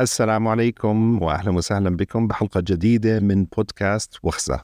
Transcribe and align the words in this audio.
السلام 0.00 0.48
عليكم 0.48 1.22
واهلا 1.22 1.50
وسهلا 1.50 1.96
بكم 1.96 2.26
بحلقة 2.26 2.60
جديدة 2.60 3.20
من 3.20 3.44
بودكاست 3.44 4.14
وخزة. 4.22 4.60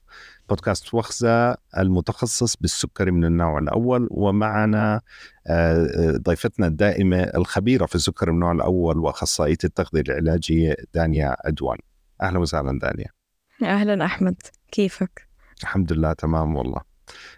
بودكاست 0.49 0.95
وخزة 0.95 1.57
المتخصص 1.79 2.57
بالسكري 2.57 3.11
من 3.11 3.25
النوع 3.25 3.59
الأول 3.59 4.09
ومعنا 4.11 5.01
آه، 5.47 6.17
ضيفتنا 6.17 6.67
الدائمة 6.67 7.17
الخبيرة 7.23 7.87
في 7.87 7.95
السكر 7.95 8.31
من 8.31 8.35
النوع 8.35 8.53
الأول 8.53 8.99
وأخصائية 8.99 9.57
التغذية 9.65 10.01
العلاجية 10.01 10.77
دانيا 10.95 11.37
عدوان. 11.45 11.79
أهلا 12.23 12.39
وسهلا 12.39 12.79
دانيا. 12.79 13.09
أهلا 13.63 14.05
أحمد 14.05 14.43
كيفك؟ 14.73 15.29
الحمد 15.63 15.93
لله 15.93 16.13
تمام 16.13 16.57
والله. 16.57 16.81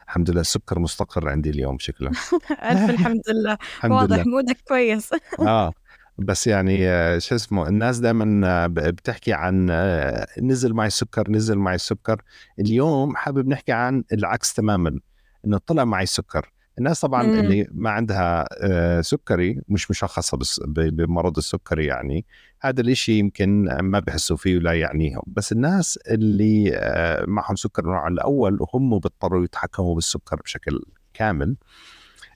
الحمد 0.05 0.31
لله 0.31 0.41
السكر 0.41 0.79
مستقر 0.79 1.29
عندي 1.29 1.51
اليوم 1.51 1.79
شكله 1.79 2.11
ألف 2.71 2.91
الحمد 2.91 3.23
لله 3.29 3.59
واضح 3.85 4.27
mood 4.27 4.51
ك 4.51 4.57
كويس 4.69 5.11
آه 5.41 5.73
بس 6.23 6.47
يعني 6.47 6.89
آه، 6.89 7.19
شو 7.19 7.35
اسمه 7.35 7.69
الناس 7.69 7.99
دائما 7.99 8.49
آه، 8.49 8.67
بتحكي 8.67 9.33
عن 9.33 9.69
آه، 9.71 10.27
نزل 10.41 10.73
معي 10.73 10.87
السكر 10.87 11.31
نزل 11.31 11.59
معي 11.59 11.75
السكر 11.75 12.23
اليوم 12.59 13.17
حابب 13.17 13.49
نحكي 13.49 13.73
عن 13.73 14.05
العكس 14.13 14.55
تماما 14.55 15.01
إنه 15.47 15.59
طلع 15.67 15.85
معي 15.85 16.03
السكر 16.03 16.53
الناس 16.79 17.01
طبعا 17.01 17.23
مم. 17.23 17.41
اللي 17.41 17.67
ما 17.71 17.91
عندها 17.91 18.49
سكري 19.03 19.61
مش 19.69 19.91
مشخصة 19.91 20.39
بمرض 20.67 21.37
السكري 21.37 21.87
يعني 21.87 22.27
هذا 22.61 22.81
الإشي 22.81 23.19
يمكن 23.19 23.65
ما 23.81 23.99
بحسوا 23.99 24.37
فيه 24.37 24.57
ولا 24.57 24.73
يعنيهم. 24.73 25.23
بس 25.27 25.53
الناس 25.53 25.99
اللي 26.11 26.81
معهم 27.27 27.57
سكر 27.57 27.83
النوع 27.83 28.09
الأول 28.09 28.59
وهم 28.61 28.99
بيضطروا 28.99 29.45
يتحكموا 29.45 29.95
بالسكر 29.95 30.37
بشكل 30.37 30.83
كامل. 31.15 31.57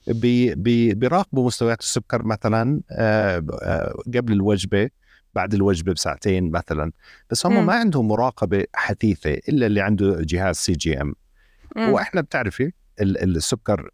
بيراقبوا 0.07 1.45
مستويات 1.45 1.79
السكر 1.79 2.25
مثلا 2.25 2.81
آه، 2.91 3.45
آه، 3.61 3.93
قبل 4.15 4.33
الوجبة 4.33 4.89
بعد 5.33 5.53
الوجبة 5.53 5.93
بساعتين 5.93 6.51
مثلا. 6.51 6.91
بس 7.29 7.45
هم 7.45 7.65
ما 7.65 7.73
عندهم 7.73 8.07
مراقبة 8.07 8.65
حثيثة 8.73 9.33
إلا 9.33 9.65
اللي 9.65 9.81
عنده 9.81 10.17
جهاز 10.21 10.55
CGM 10.55 11.15
وإحنا 11.77 12.21
بتعرفي 12.21 12.71
السكر 12.99 13.89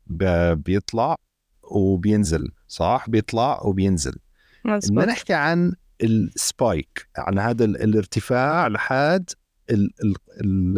بيطلع 0.55 1.15
وبينزل 1.63 2.51
صح؟ 2.67 3.05
بيطلع 3.09 3.61
وبينزل. 3.63 4.15
بدنا 4.65 5.05
نحكي 5.05 5.33
عن 5.33 5.73
ال 6.03 6.21
spike 6.21 7.07
عن 7.17 7.39
هذا 7.39 7.65
الارتفاع 7.65 8.67
لحد 8.67 9.29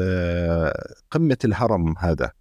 آه، 0.01 0.93
قمة 1.11 1.37
الهرم 1.45 1.95
هذا. 1.97 2.31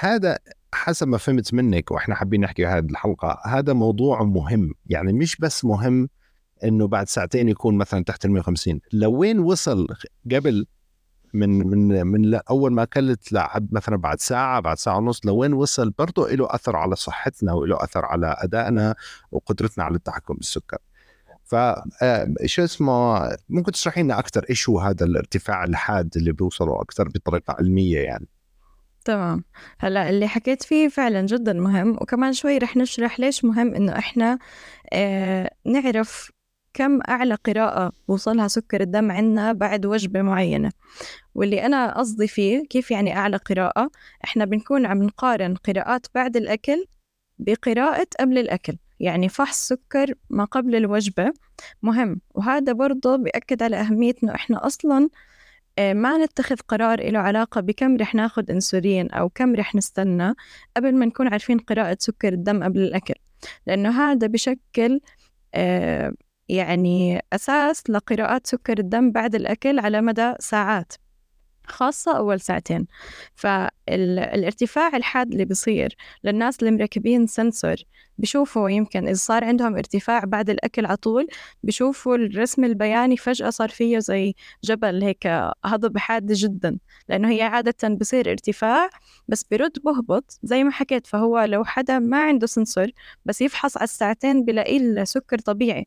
هذا 0.00 0.38
حسب 0.74 1.08
ما 1.08 1.18
فهمت 1.18 1.54
منك 1.54 1.90
وإحنا 1.90 2.14
حابين 2.14 2.40
نحكي 2.40 2.66
هذه 2.66 2.84
الحلقة 2.84 3.40
هذا 3.46 3.72
موضوع 3.72 4.22
مهم. 4.22 4.74
يعني 4.86 5.12
مش 5.12 5.36
بس 5.36 5.64
مهم 5.64 6.08
إنه 6.64 6.86
بعد 6.88 7.08
ساعتين 7.08 7.48
يكون 7.48 7.78
مثلا 7.78 8.04
تحت 8.04 8.24
ال 8.24 8.30
150 8.30 8.80
لوين 8.92 9.38
وصل 9.38 9.86
قبل 10.32 10.66
من 11.34 11.50
من 11.50 12.06
من 12.06 12.40
أول 12.50 12.72
ما 12.72 12.82
اكلت 12.82 13.32
لحد 13.32 13.68
مثلا 13.72 13.96
بعد 13.96 14.20
ساعة 14.20 14.60
بعد 14.60 14.78
ساعة 14.78 14.96
ونص 14.96 15.26
لوين 15.26 15.52
وصل؟ 15.52 15.90
برضه 15.90 16.30
له 16.30 16.46
أثر 16.50 16.76
على 16.76 16.96
صحتنا 16.96 17.52
وله 17.52 17.84
أثر 17.84 18.04
على 18.04 18.36
أدائنا 18.38 18.94
وقدرتنا 19.32 19.84
على 19.84 19.96
التحكم 19.96 20.34
بالسكر. 20.34 20.78
ف 21.44 21.54
آه، 21.54 22.34
شو 22.46 22.64
اسمه 22.64 23.28
ممكن 23.48 23.72
تشرحي 23.72 24.02
لنا 24.02 24.18
أكثر 24.18 24.46
إيش 24.50 24.68
هو 24.68 24.80
هذا 24.80 25.06
الارتفاع 25.06 25.64
الحاد 25.64 26.16
اللي 26.16 26.32
بيوصلوا 26.32 26.82
أكثر 26.82 27.08
بطريقة 27.08 27.54
علمية 27.58 27.98
يعني؟ 27.98 28.26
تمام. 29.10 29.44
هلأ 29.78 30.10
اللي 30.10 30.28
حكيت 30.28 30.62
فيه 30.62 30.88
فعلا 30.88 31.22
جدا 31.26 31.52
مهم 31.52 31.90
وكمان 32.00 32.32
شوي 32.32 32.58
رح 32.58 32.76
نشرح 32.76 33.20
ليش 33.20 33.44
مهم 33.44 33.74
إنه 33.74 33.98
إحنا 33.98 34.38
آه 34.92 35.50
نعرف 35.66 36.30
كم 36.74 37.00
أعلى 37.08 37.34
قراءة 37.34 37.92
وصلها 38.08 38.48
سكر 38.48 38.80
الدم 38.80 39.10
عندنا 39.12 39.52
بعد 39.52 39.86
وجبة 39.86 40.22
معينة. 40.22 40.72
واللي 41.34 41.66
أنا 41.66 41.98
قصدي 41.98 42.28
فيه 42.28 42.64
كيف 42.70 42.90
يعني 42.90 43.16
أعلى 43.16 43.36
قراءة 43.36 43.90
إحنا 44.24 44.44
بنكون 44.44 44.86
عم 44.86 45.02
نقارن 45.02 45.54
قراءات 45.54 46.06
بعد 46.14 46.36
الأكل 46.36 46.84
بقراءة 47.38 48.06
قبل 48.20 48.38
الأكل. 48.38 48.76
يعني 49.00 49.28
فحص 49.28 49.68
سكر 49.68 50.14
ما 50.30 50.44
قبل 50.44 50.76
الوجبة 50.76 51.32
مهم. 51.82 52.20
وهذا 52.34 52.72
برضه 52.72 53.16
بيأكد 53.16 53.62
على 53.62 53.76
أهمية 53.76 54.14
إنه 54.24 54.34
إحنا 54.34 54.66
أصلاً 54.66 55.04
آه، 55.04 55.08
ما 55.80 56.24
نتخذ 56.24 56.56
قرار 56.68 57.10
له 57.10 57.18
علاقة 57.18 57.60
بكم 57.60 57.96
رح 57.96 58.14
ناخد 58.14 58.50
أنسولين 58.50 59.10
أو 59.10 59.28
كم 59.28 59.54
رح 59.54 59.74
نستنى 59.74 60.34
قبل 60.76 60.94
ما 60.94 61.06
نكون 61.06 61.28
عارفين 61.28 61.58
قراءة 61.58 61.96
سكر 62.00 62.32
الدم 62.32 62.64
قبل 62.64 62.80
الأكل. 62.80 63.14
لأنه 63.66 63.90
هذا 63.90 64.26
بشكل 64.26 65.00
آه، 65.54 66.12
يعني 66.48 67.20
أساس 67.32 67.90
لقراءات 67.90 68.46
سكر 68.46 68.78
الدم 68.78 69.12
بعد 69.12 69.34
الأكل 69.34 69.78
على 69.78 70.00
مدى 70.00 70.34
ساعات. 70.40 70.92
خاصة 71.70 72.16
أول 72.16 72.40
ساعتين. 72.40 72.86
فالارتفاع 73.34 74.96
الحاد 74.96 75.32
اللي 75.32 75.44
بيصير 75.44 75.96
للناس 76.24 76.58
اللي 76.60 76.70
مركبين 76.70 77.26
سنسور 77.26 77.76
بشوفوا 78.18 78.70
يمكن 78.70 79.06
إذا 79.06 79.14
صار 79.14 79.44
عندهم 79.44 79.76
ارتفاع 79.76 80.24
بعد 80.24 80.50
الأكل 80.50 80.86
على 80.86 80.96
طول 80.96 81.26
بشوفوا 81.62 82.16
الرسم 82.16 82.64
البياني 82.64 83.16
فجأة 83.16 83.50
صار 83.50 83.68
فيه 83.68 83.98
زي 83.98 84.34
جبل 84.64 85.02
هيك 85.04 85.26
هضب 85.64 85.98
حاد 85.98 86.32
جدا. 86.32 86.78
لأنه 87.08 87.30
هي 87.30 87.42
عادة 87.42 87.88
بصير 87.88 88.30
ارتفاع 88.30 88.90
بس 89.28 89.44
برد 89.50 89.72
بهبط 89.84 90.38
زي 90.42 90.64
ما 90.64 90.70
حكيت. 90.70 91.06
فهو 91.06 91.40
لو 91.40 91.64
حدا 91.64 91.98
ما 91.98 92.22
عنده 92.22 92.46
سنسور 92.46 92.86
بس 93.24 93.40
يفحص 93.40 93.76
على 93.76 93.84
الساعتين 93.84 94.44
بلاقيه 94.44 94.80
السكر 94.80 95.38
طبيعي. 95.38 95.86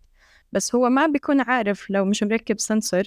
بس 0.51 0.75
هو 0.75 0.89
ما 0.89 1.07
بيكون 1.07 1.41
عارف 1.41 1.89
لو 1.89 2.05
مش 2.05 2.23
مركب 2.23 2.59
سنسور 2.59 3.03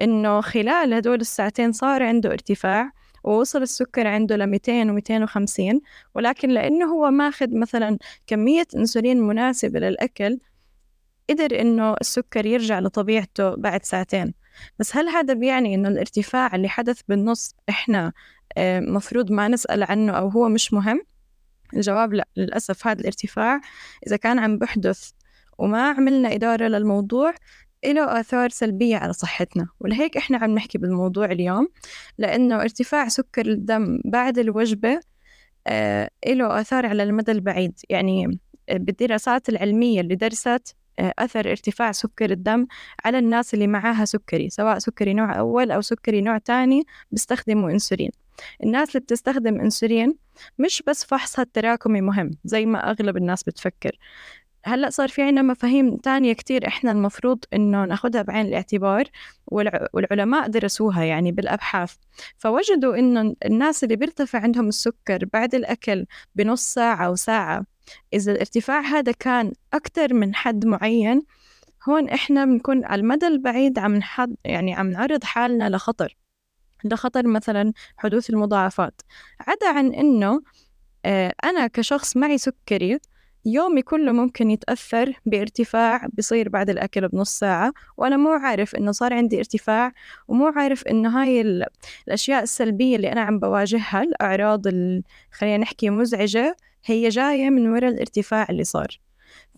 إنه 0.00 0.40
خلال 0.40 0.94
هدول 0.94 1.20
الساعتين 1.20 1.72
صار 1.72 2.02
عنده 2.02 2.32
ارتفاع 2.32 2.92
ووصل 3.24 3.62
السكر 3.62 4.06
عنده 4.06 4.36
ل 4.36 4.46
200 4.46 4.72
و 4.72 4.92
250 4.92 5.80
ولكن 6.14 6.48
لأنه 6.48 6.86
هو 6.86 7.10
ماخذ 7.10 7.56
مثلا 7.56 7.98
كمية 8.26 8.66
أنسولين 8.76 9.20
مناسبة 9.20 9.80
للأكل 9.80 10.38
قدر 11.30 11.60
إنه 11.60 11.94
السكر 12.00 12.46
يرجع 12.46 12.78
لطبيعته 12.78 13.54
بعد 13.54 13.84
ساعتين 13.84 14.34
بس 14.78 14.96
هل 14.96 15.08
هذا 15.08 15.34
بيعني 15.34 15.74
إنه 15.74 15.88
الارتفاع 15.88 16.54
اللي 16.54 16.68
حدث 16.68 17.00
بالنص 17.08 17.54
إحنا 17.68 18.12
آه، 18.56 18.80
مفروض 18.80 19.32
ما 19.32 19.48
نسأل 19.48 19.82
عنه 19.82 20.12
أو 20.12 20.28
هو 20.28 20.48
مش 20.48 20.72
مهم؟ 20.72 21.02
الجواب 21.74 22.14
لا 22.14 22.28
للأسف 22.36 22.86
هذا 22.86 23.00
الارتفاع 23.00 23.60
إذا 24.06 24.16
كان 24.16 24.38
عم 24.38 24.58
بحدث 24.58 25.10
وما 25.58 25.90
عملنا 25.90 26.34
إدارة 26.34 26.68
للموضوع 26.68 27.34
له 27.84 28.20
آثار 28.20 28.48
سلبية 28.48 28.96
على 28.96 29.12
صحتنا. 29.12 29.68
ولهيك 29.80 30.16
إحنا 30.16 30.38
عم 30.38 30.50
نحكي 30.54 30.78
بالموضوع 30.78 31.24
اليوم 31.24 31.68
لأنه 32.18 32.60
ارتفاع 32.62 33.08
سكر 33.08 33.46
الدم 33.46 34.00
بعد 34.04 34.38
الوجبة 34.38 35.00
آه 35.66 36.10
له 36.26 36.60
آثار 36.60 36.86
على 36.86 37.02
المدى 37.02 37.32
البعيد. 37.32 37.80
يعني 37.88 38.38
بالدراسات 38.72 39.48
العلمية 39.48 40.00
اللي 40.00 40.14
درست 40.14 40.76
آه 40.98 41.14
أثر 41.18 41.50
ارتفاع 41.50 41.92
سكر 41.92 42.30
الدم 42.30 42.66
على 43.04 43.18
الناس 43.18 43.54
اللي 43.54 43.66
معاها 43.66 44.04
سكري 44.04 44.50
سواء 44.50 44.78
سكري 44.78 45.14
نوع 45.14 45.38
أول 45.38 45.70
أو 45.70 45.80
سكري 45.80 46.20
نوع 46.20 46.38
تاني 46.38 46.82
بيستخدموا 47.12 47.70
إنسولين. 47.70 48.10
الناس 48.64 48.88
اللي 48.88 49.00
بتستخدم 49.00 49.60
إنسولين 49.60 50.16
مش 50.58 50.82
بس 50.86 51.04
فحصها 51.04 51.42
التراكمي 51.42 52.00
مهم 52.00 52.30
زي 52.44 52.66
ما 52.66 52.90
أغلب 52.90 53.16
الناس 53.16 53.42
بتفكر. 53.42 53.98
هلأ 54.64 54.90
صار 54.90 55.08
في 55.08 55.22
عنا 55.22 55.42
مفاهيم 55.42 55.96
تانية 55.96 56.32
كتير 56.32 56.66
إحنا 56.66 56.90
المفروض 56.92 57.44
إنه 57.52 57.84
ناخدها 57.84 58.22
بعين 58.22 58.46
الاعتبار 58.46 59.04
والعلماء 59.92 60.48
درسوها 60.48 61.04
يعني 61.04 61.32
بالأبحاث. 61.32 61.94
فوجدوا 62.38 62.96
إنه 62.96 63.34
الناس 63.44 63.84
اللي 63.84 63.96
بيرتفع 63.96 64.40
عندهم 64.40 64.68
السكر 64.68 65.24
بعد 65.32 65.54
الأكل 65.54 66.06
بنص 66.34 66.74
ساعة 66.74 67.06
أو 67.06 67.14
ساعة 67.14 67.64
إذا 68.12 68.32
الارتفاع 68.32 68.80
هذا 68.80 69.12
كان 69.12 69.52
أكثر 69.74 70.14
من 70.14 70.34
حد 70.34 70.66
معين 70.66 71.22
هون 71.88 72.08
إحنا 72.08 72.44
بنكون 72.44 72.84
على 72.84 73.00
المدى 73.00 73.26
البعيد 73.26 73.78
عم 73.78 73.94
نحد 73.94 74.36
يعني 74.44 74.74
عم 74.74 74.90
نعرض 74.90 75.24
حالنا 75.24 75.70
لخطر. 75.70 76.16
لخطر 76.84 77.26
مثلا 77.26 77.72
حدوث 77.96 78.30
المضاعفات. 78.30 79.02
عدا 79.40 79.68
عن 79.68 79.94
إنه 79.94 80.42
آه، 81.04 81.34
أنا 81.44 81.66
كشخص 81.66 82.16
معي 82.16 82.38
سكري 82.38 82.98
يومي 83.44 83.82
كله 83.82 84.12
ممكن 84.12 84.50
يتأثر 84.50 85.12
بارتفاع 85.26 86.06
بصير 86.18 86.48
بعد 86.48 86.70
الأكل 86.70 87.08
بنص 87.08 87.38
ساعة 87.38 87.72
وأنا 87.96 88.16
مو 88.16 88.30
عارف 88.30 88.74
إنه 88.76 88.92
صار 88.92 89.14
عندي 89.14 89.38
ارتفاع 89.38 89.92
ومو 90.28 90.52
عارف 90.56 90.86
إنه 90.86 91.22
هاي 91.22 91.64
الأشياء 92.08 92.42
السلبية 92.42 92.96
اللي 92.96 93.12
أنا 93.12 93.20
عم 93.20 93.38
بواجهها 93.38 94.02
الأعراض 94.02 94.62
خلينا 95.32 95.56
نحكي 95.56 95.90
مزعجة 95.90 96.56
هي 96.84 97.08
جاية 97.08 97.50
من 97.50 97.68
وراء 97.70 97.90
الارتفاع 97.90 98.46
اللي 98.50 98.64
صار. 98.64 99.00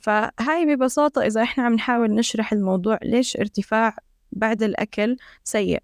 فهاي 0.00 0.66
ببساطة 0.66 1.22
إذا 1.26 1.42
إحنا 1.42 1.64
عم 1.64 1.74
نحاول 1.74 2.14
نشرح 2.14 2.52
الموضوع 2.52 2.98
ليش 3.02 3.36
ارتفاع 3.36 3.96
بعد 4.32 4.62
الأكل 4.62 5.16
سيء؟ 5.44 5.82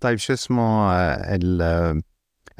طيب 0.00 0.18
شو 0.18 0.32
اسمه 0.32 0.92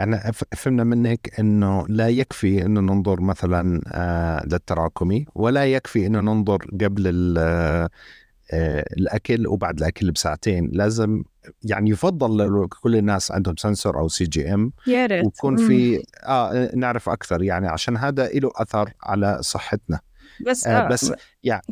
أنا 0.00 0.32
فهمنا 0.56 0.85
منك 0.85 1.41
إنه 1.41 1.87
لا 1.88 2.08
يكفي 2.08 2.67
إنه 2.67 2.81
ننظر 2.81 3.20
مثلا 3.20 3.81
آه، 3.87 4.47
للتراكمي 4.47 5.26
ولا 5.35 5.67
يكفي 5.67 6.06
إنه 6.06 6.20
ننظر 6.20 6.56
قبل 6.81 7.35
آه، 7.38 8.85
الأكل 8.99 9.47
وبعد 9.47 9.79
الأكل 9.79 10.11
بساعتين. 10.11 10.70
لازم 10.73 11.23
يعني 11.64 11.91
يفضل 11.91 12.69
كل 12.82 12.97
الناس 12.97 13.32
عندهم 13.32 13.56
sensor 13.56 13.99
أو 13.99 14.08
CGM 14.08 14.73
يا 14.87 15.06
ريت. 15.06 15.25
ويكون 15.25 15.56
في 15.56 16.02
آه 16.25 16.70
نعرف 16.75 17.08
أكثر 17.08 17.43
يعني 17.43 17.69
عشان 17.69 17.97
هذا 17.97 18.29
له 18.29 18.50
أثر 18.55 18.93
على 19.02 19.38
صحتنا. 19.41 20.00
بس 20.47 20.67
آه 20.67 20.88
بس 20.88 21.12
يعني 21.43 21.62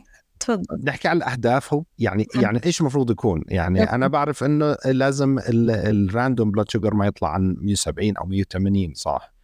تفضل. 0.41 0.85
نحكي 0.85 1.09
عن 1.09 1.17
الاهداف 1.17 1.75
هو 1.75 1.85
يعني 1.99 2.27
يعني 2.35 2.61
إيش 2.67 2.81
المفروض 2.81 3.11
يكون؟ 3.11 3.45
يعني 3.49 3.83
أنا 3.83 4.09
بعرف 4.09 4.45
إنه 4.45 4.77
لازم 4.85 5.39
ال 5.49 5.63
random 5.63 6.51
blood 6.51 6.71
sugar 6.71 6.95
ما 6.95 7.07
يطلع 7.07 7.29
عن 7.29 7.57
170 7.61 8.17
أو 8.17 8.27
180 8.27 8.95
صح؟ 8.95 9.38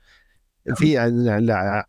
في 0.74 0.98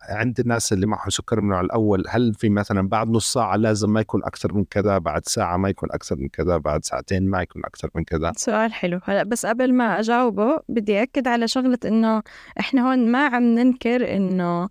عند 0.09 0.39
الناس 0.39 0.73
اللي 0.73 0.85
معهم 0.85 1.09
سكر 1.09 1.41
نوع 1.41 1.59
الأول 1.59 2.03
هل 2.09 2.33
في 2.33 2.49
مثلا 2.49 2.87
بعد 2.87 3.09
نص 3.09 3.33
ساعة 3.33 3.55
لازم 3.55 3.89
ما 3.89 4.01
يكون 4.01 4.23
أكثر 4.23 4.53
من 4.53 4.65
كذا 4.65 4.97
بعد 4.97 5.25
ساعة 5.25 5.57
ما 5.57 5.69
يكون 5.69 5.89
أكثر 5.91 6.15
من 6.15 6.27
كذا 6.27 6.57
بعد 6.57 6.85
ساعتين 6.85 7.29
ما 7.29 7.41
يكون 7.41 7.61
أكثر 7.65 7.89
من 7.95 8.03
كذا؟ 8.03 8.31
سؤال 8.35 8.73
حلو. 8.73 8.99
هلا 9.03 9.23
بس 9.23 9.45
قبل 9.45 9.73
ما 9.73 9.99
أجاوبه 9.99 10.59
بدي 10.69 11.01
أكد 11.01 11.27
على 11.27 11.47
شغلة 11.47 11.77
إنه 11.85 12.23
إحنا 12.59 12.89
هون 12.89 13.11
ما 13.11 13.27
عم 13.27 13.43
ننكر 13.43 14.15
إنه 14.15 14.69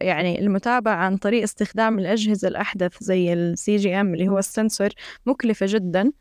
يعني 0.00 0.40
المتابعة 0.40 0.94
عن 0.94 1.16
طريق 1.16 1.42
استخدام 1.42 1.98
الأجهزة 1.98 2.48
الأحدث 2.48 3.02
زي 3.02 3.32
ال 3.32 3.76
CGM 3.76 4.14
اللي 4.14 4.28
هو 4.28 4.38
ال 4.38 4.45
sensor 4.45 4.88
مكلفة 5.26 5.66
جدا. 5.68 6.12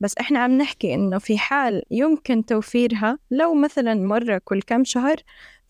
بس 0.00 0.14
إحنا 0.20 0.38
عم 0.38 0.50
نحكي 0.58 0.94
إنه 0.94 1.18
في 1.18 1.38
حال 1.38 1.82
يمكن 1.90 2.44
توفيرها 2.44 3.18
لو 3.30 3.54
مثلا 3.54 3.94
مرة 3.94 4.40
كل 4.44 4.62
كم 4.62 4.84
شهر 4.84 5.16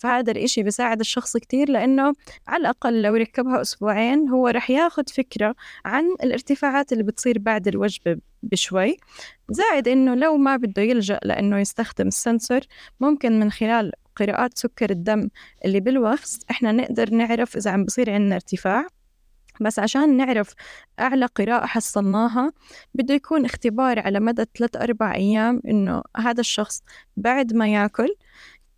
فهذا 0.02 0.30
الإشي 0.32 0.62
بيساعد 0.62 1.00
الشخص 1.00 1.36
كتير 1.36 1.70
لأنه 1.70 2.12
على 2.48 2.60
الأقل 2.60 3.02
لو 3.02 3.14
ركبها 3.14 3.60
أسبوعين 3.60 4.28
هو 4.28 4.48
رح 4.48 4.70
ياخد 4.70 5.08
فكرة 5.08 5.54
عن 5.84 6.04
الارتفاعات 6.22 6.92
اللي 6.92 7.02
بتصير 7.04 7.38
بعد 7.38 7.68
الوجبة 7.68 8.16
بشوي. 8.42 8.96
زائد 9.50 9.88
إنه 9.88 10.14
لو 10.14 10.36
ما 10.36 10.56
بده 10.56 10.82
يلجأ 10.82 11.20
لأنه 11.24 11.58
يستخدم 11.58 12.06
السنسور 12.08 12.60
ممكن 13.00 13.40
من 13.40 13.50
خلال 13.50 13.92
قراءات 14.16 14.58
سكر 14.58 14.90
الدم 14.90 15.28
اللي 15.64 15.80
بالوخز 15.80 16.40
إحنا 16.50 16.72
نقدر 16.72 17.10
نعرف 17.10 17.56
إذا 17.56 17.70
عم 17.70 17.84
بصير 17.84 18.10
عندنا 18.10 18.34
ارتفاع. 18.34 18.86
بس 19.60 19.78
عشان 19.78 20.16
نعرف 20.16 20.54
أعلى 21.00 21.26
قراءة 21.26 21.66
حصلناها 21.66 22.52
بده 22.94 23.14
يكون 23.14 23.44
اختبار 23.44 23.98
على 23.98 24.20
مدى 24.20 24.44
3 24.58 24.80
أربع 24.80 25.14
أيام 25.14 25.60
إنه 25.68 26.02
هذا 26.16 26.40
الشخص 26.40 26.82
بعد 27.16 27.54
ما 27.54 27.68
ياكل 27.68 28.16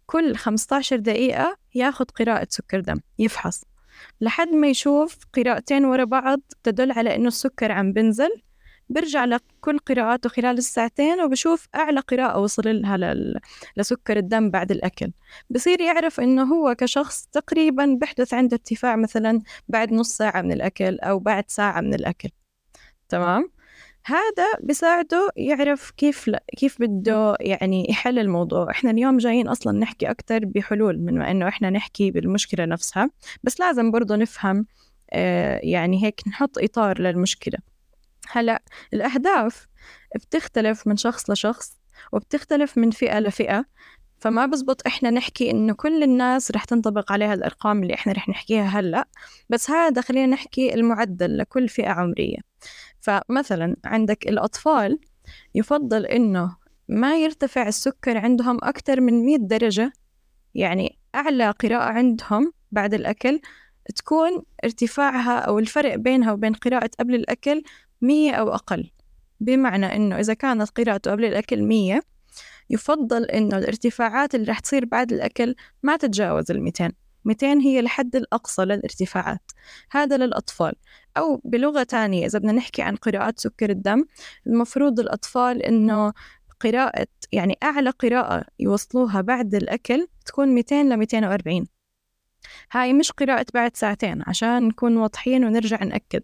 كل 0.07 0.37
15 0.37 0.97
دقيقة 0.97 1.57
ياخد 1.75 2.11
قراءة 2.11 2.47
سكر 2.51 2.81
دم 2.81 3.01
يفحص. 3.19 3.65
لحد 4.21 4.49
ما 4.49 4.69
يشوف 4.69 5.19
قراءتين 5.35 5.85
ورا 5.85 6.05
بعض 6.05 6.41
تدل 6.63 6.93
على 6.93 7.17
إنه 7.17 7.29
السكر 7.29 7.73
عم 7.73 7.93
بنزل. 7.93 8.31
برجع 8.89 9.25
لكل 9.25 9.79
قراءاته 9.79 10.29
خلال 10.29 10.59
الساعتين 10.59 11.21
وبشوف 11.21 11.69
أعلى 11.75 12.01
قراءة 12.01 12.39
وصل 12.39 12.63
لها 12.83 12.97
لل... 12.97 13.41
لسكر 13.77 14.17
الدم 14.17 14.51
بعد 14.51 14.71
الأكل. 14.71 15.13
بصير 15.51 15.81
يعرف 15.81 16.21
إنه 16.21 16.43
هو 16.55 16.75
كشخص 16.75 17.27
تقريبا 17.33 17.99
بحدث 18.01 18.35
عنده 18.35 18.55
ارتفاع 18.57 18.97
مثلا 18.97 19.43
بعد 19.69 19.93
نص 19.93 20.17
ساعة 20.17 20.43
من 20.43 20.53
الأكل 20.53 20.99
أو 20.99 21.19
بعد 21.19 21.45
ساعة 21.49 21.81
من 21.81 21.95
الأكل. 21.95 22.29
تمام؟ 23.09 23.54
هذا 24.07 24.47
بيساعده 24.61 25.31
يعرف 25.37 25.91
كيف 25.91 26.29
ل... 26.29 26.37
كيف 26.57 26.81
بده 26.81 27.37
يعني 27.41 27.87
يحل 27.91 28.19
الموضوع. 28.19 28.71
إحنا 28.71 28.91
اليوم 28.91 29.17
جايين 29.19 29.49
أصلا 29.49 29.79
نحكي 29.79 30.11
أكثر 30.11 30.45
بحلول 30.45 30.99
من 30.99 31.19
ما 31.19 31.31
إنه 31.31 31.49
إحنا 31.49 31.71
نحكي 31.71 32.11
بالمشكلة 32.11 32.65
نفسها. 32.65 33.11
بس 33.43 33.61
لازم 33.61 33.91
برضه 33.91 34.17
نفهم 34.17 34.67
آه 35.13 35.61
يعني 35.63 36.05
هيك 36.05 36.21
نحط 36.29 36.59
إطار 36.59 37.01
للمشكلة. 37.01 37.59
هلأ 38.31 38.63
الأهداف 38.95 39.67
بتختلف 40.17 40.87
من 40.87 40.97
شخص 40.97 41.31
لشخص 41.31 41.79
وبتختلف 42.13 42.79
من 42.79 42.91
فئة 42.91 43.19
لفئة. 43.21 43.65
فما 44.19 44.47
بزبط 44.47 44.87
إحنا 44.87 45.11
نحكي 45.11 45.51
إنه 45.51 45.75
كل 45.75 46.03
الناس 46.03 46.51
رح 46.51 46.65
تنطبق 46.65 47.13
عليها 47.13 47.35
الأرقام 47.35 47.83
اللي 47.83 47.95
إحنا 47.95 48.13
رح 48.13 48.29
نحكيها 48.29 48.81
هلأ. 48.81 49.09
بس 49.49 49.71
هذا 49.71 50.03
خلينا 50.03 50.27
نحكي 50.27 50.75
المعدل 50.75 51.39
لكل 51.39 51.69
فئة 51.69 51.89
عمرية. 51.89 52.39
فمثلا 53.05 53.77
عندك 53.85 54.29
الأطفال 54.29 54.99
يفضل 55.55 56.07
إنه 56.07 56.57
ما 56.89 57.17
يرتفع 57.17 57.69
السكر 57.69 58.19
عندهم 58.19 58.59
أكثر 58.63 59.01
من 59.01 59.25
100 59.27 59.37
درجة 59.37 59.93
يعني 60.55 60.99
أعلى 61.15 61.51
قراءة 61.51 61.83
عندهم 61.83 62.53
بعد 62.73 62.95
الأكل 62.95 63.41
تكون 63.97 64.43
ارتفاعها 64.65 65.39
أو 65.39 65.59
الفرق 65.59 65.95
بينها 65.95 66.33
وبين 66.33 66.53
قراءة 66.53 66.91
قبل 66.99 67.15
الأكل 67.15 67.63
مية 68.03 68.33
أو 68.33 68.55
أقل. 68.55 68.91
بمعنى 69.41 69.97
إنه 69.97 70.21
إذا 70.21 70.35
كانت 70.35 70.71
قراءته 70.71 71.11
قبل 71.11 71.25
الأكل 71.25 71.63
مية 71.63 72.03
يفضل 72.71 73.25
إنه 73.25 73.59
الارتفاعات 73.59 74.35
اللي 74.35 74.47
رح 74.51 74.59
تصير 74.59 74.85
بعد 74.85 75.13
الأكل 75.13 75.55
ما 75.83 75.97
تتجاوز 75.97 76.51
الميتين 76.51 76.93
200 77.25 77.47
هي 77.47 77.81
الحد 77.81 78.17
الأقصى 78.17 78.63
للارتفاعات. 78.63 79.53
هذا 79.91 80.17
للأطفال. 80.17 80.73
أو 81.17 81.41
بلغة 81.45 81.83
تانية 81.83 82.27
إذا 82.27 82.39
بدنا 82.39 82.53
نحكي 82.53 82.83
عن 82.83 82.97
قراءات 82.97 83.41
سكر 83.41 83.71
الدم 83.71 84.05
المفروض 84.47 85.01
الأطفال 85.01 85.63
إنه 85.63 86.13
قراءة 86.61 87.07
يعني 87.33 87.59
أعلى 87.63 87.91
قراءة 87.91 88.45
يوصلوها 88.61 89.21
بعد 89.21 89.55
الأكل 89.55 90.07
تكون 90.27 90.49
200 90.49 90.83
ل 90.83 90.97
240 90.97 91.67
هاي 92.73 92.93
مش 92.93 93.13
قراءة 93.13 93.47
بعد 93.55 93.77
ساعتين 93.77 94.23
عشان 94.27 94.69
نكون 94.69 94.97
واضحين 94.97 95.45
ونرجع 95.45 95.85
نأكد. 95.85 96.23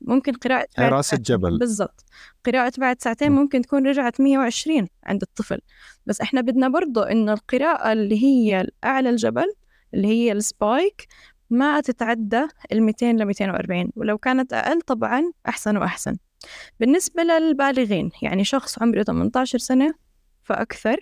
ممكن 0.00 0.32
قراءة 0.32 0.68
بعد 0.78 0.92
رأس 0.92 1.14
الجبل. 1.14 1.58
بالضبط. 1.58 2.04
قراءة 2.46 2.72
بعد 2.78 3.02
ساعتين 3.02 3.32
ممكن 3.32 3.62
تكون 3.62 3.86
رجعت 3.86 4.20
120 4.20 4.88
عند 5.04 5.22
الطفل. 5.22 5.58
بس 6.06 6.20
إحنا 6.20 6.40
بدنا 6.40 6.68
برضو 6.68 7.02
إنه 7.02 7.32
القراءة 7.32 7.92
اللي 7.92 8.24
هي 8.24 8.66
أعلى 8.84 9.10
الجبل 9.10 9.52
اللي 9.94 10.08
هي 10.08 10.32
السبايك 10.32 11.06
ما 11.50 11.80
تتعدى 11.80 12.46
ال 12.72 12.82
200 12.82 13.12
ل 13.12 13.24
240 13.24 13.90
ولو 13.96 14.18
كانت 14.18 14.52
أقل 14.52 14.80
طبعا 14.80 15.32
أحسن 15.48 15.76
وأحسن. 15.76 16.16
بالنسبة 16.80 17.22
للبالغين 17.22 18.10
يعني 18.22 18.44
شخص 18.44 18.82
عمره 18.82 19.02
18 19.02 19.58
سنة 19.58 19.94
فأكثر 20.44 20.96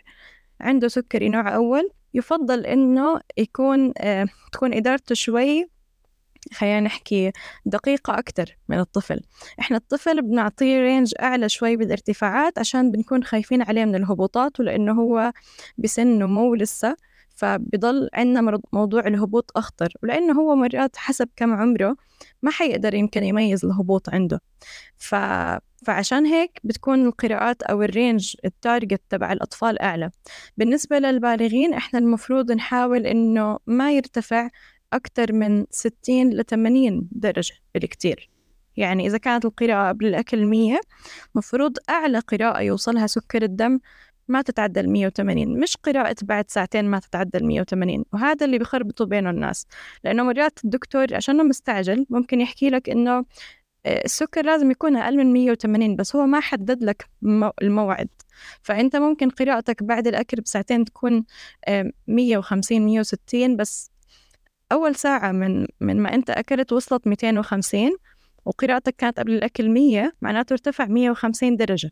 عنده 0.61 0.89
سكري 0.89 1.29
نوع 1.29 1.55
أول 1.55 1.91
يفضل 2.15 2.67
إنه 2.67 3.21
يكون 3.37 3.93
آه 3.99 4.27
تكون 4.53 4.75
إدارته 4.75 5.15
شوي 5.15 5.69
خلينا 6.53 6.81
نحكي 6.81 7.33
دقيقة 7.67 8.19
أكتر 8.19 8.57
من 8.69 8.79
الطفل. 8.79 9.21
إحنا 9.61 9.77
الطفل 9.77 10.23
بنعطيه 10.23 10.81
range 10.81 11.15
أعلى 11.21 11.49
شوي 11.49 11.77
بالارتفاعات 11.77 12.59
عشان 12.59 12.91
بنكون 12.91 13.25
خايفين 13.25 13.63
عليه 13.63 13.85
من 13.85 13.95
الهبوطات 13.95 14.61
ولأنه 14.61 14.93
هو 14.93 15.33
بسن 15.79 16.07
نمو 16.07 16.55
لسه. 16.55 16.97
فبضل 17.35 18.09
عندنا 18.15 18.61
موضوع 18.73 19.07
الهبوط 19.07 19.51
أخطر 19.57 19.93
ولأنه 20.03 20.41
هو 20.41 20.55
مرات 20.55 20.97
حسب 20.97 21.29
كم 21.37 21.55
عمره 21.55 21.97
ما 22.43 22.51
حيقدر 22.51 22.95
يمكن 22.95 23.25
يميز 23.25 23.65
الهبوط 23.65 24.09
عنده. 24.09 24.41
ف... 24.97 25.15
فعشان 25.87 26.27
هيك 26.27 26.61
بتكون 26.65 27.07
القراءات 27.07 27.63
أو 27.63 27.83
ال 27.83 27.92
range 27.92 28.37
ال 28.45 28.53
target 28.53 29.03
تبع 29.09 29.33
الأطفال 29.33 29.83
أعلى. 29.83 30.11
بالنسبة 30.57 30.99
للبالغين 30.99 31.75
إحنا 31.75 31.99
المفروض 31.99 32.53
نحاول 32.53 33.07
إنه 33.07 33.59
ما 33.67 33.93
يرتفع 33.93 34.49
أكثر 34.93 35.33
من 35.33 35.67
60 35.71 36.31
ل 36.31 36.45
80 36.45 37.09
درجة 37.13 37.55
بالكتير. 37.75 38.31
يعني 38.77 39.07
إذا 39.07 39.19
كانت 39.19 39.45
القراءة 39.45 39.89
قبل 39.89 40.07
الأكل 40.07 40.47
100 40.47 40.81
مفروض 41.35 41.77
أعلى 41.91 42.19
قراءة 42.19 42.61
يوصلها 42.61 43.07
سكر 43.07 43.43
الدم 43.43 43.81
ما 44.29 44.43
تتعدى 44.43 44.81
ال 44.81 44.91
180 44.91 45.61
مش 45.61 45.77
قراءة 45.77 46.17
بعد 46.23 46.51
ساعتين 46.51 46.85
ما 46.85 46.99
تتعدى 46.99 47.39
ال 47.39 47.47
180 47.47 48.05
وهذا 48.13 48.47
اللي 48.47 48.59
بخربطوا 48.59 49.07
بينه 49.07 49.31
الناس 49.31 49.67
لأنه 50.05 50.23
مرات 50.23 50.65
الدكتور 50.65 51.15
عشانه 51.15 51.43
مستعجل 51.43 52.07
ممكن 52.11 52.41
يحكي 52.41 52.71
لك 52.71 52.91
إنه 52.91 53.25
آه، 53.87 54.05
السكر 54.05 54.45
لازم 54.45 54.71
يكون 54.71 54.97
أقل 54.97 55.17
من 55.17 55.33
180 55.33 55.97
بس 55.97 56.17
هو 56.17 56.27
ما 56.27 56.41
حدد 56.41 56.85
لك 56.85 57.09
الموعد. 57.63 58.09
فأنت 58.63 58.97
ممكن 58.97 59.31
قراءتك 59.31 59.83
بعد 59.83 60.07
الأكل 60.07 60.41
بساعتين 60.41 60.85
تكون 60.85 61.25
150 62.09 62.83
آه، 62.83 62.85
160 62.85 63.57
بس 63.57 63.91
أول 64.73 64.95
ساعة 64.95 65.33
من 65.33 65.67
من 65.81 66.03
ما 66.03 66.15
أنت 66.15 66.31
أكلت 66.31 66.73
وصلت 66.73 67.07
250 67.07 67.91
وقراءتك 68.45 68.97
كانت 68.97 69.19
قبل 69.21 69.33
الأكل 69.33 69.71
100 69.71 70.13
معناته 70.23 70.53
ارتفع 70.53 70.87
150 70.87 71.57
درجة. 71.57 71.91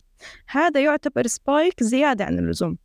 هذا 0.48 0.80
يعتبر 0.80 1.26
سبايك 1.26 1.82
زيادة 1.82 2.24
عن 2.24 2.38
اللزوم. 2.38 2.78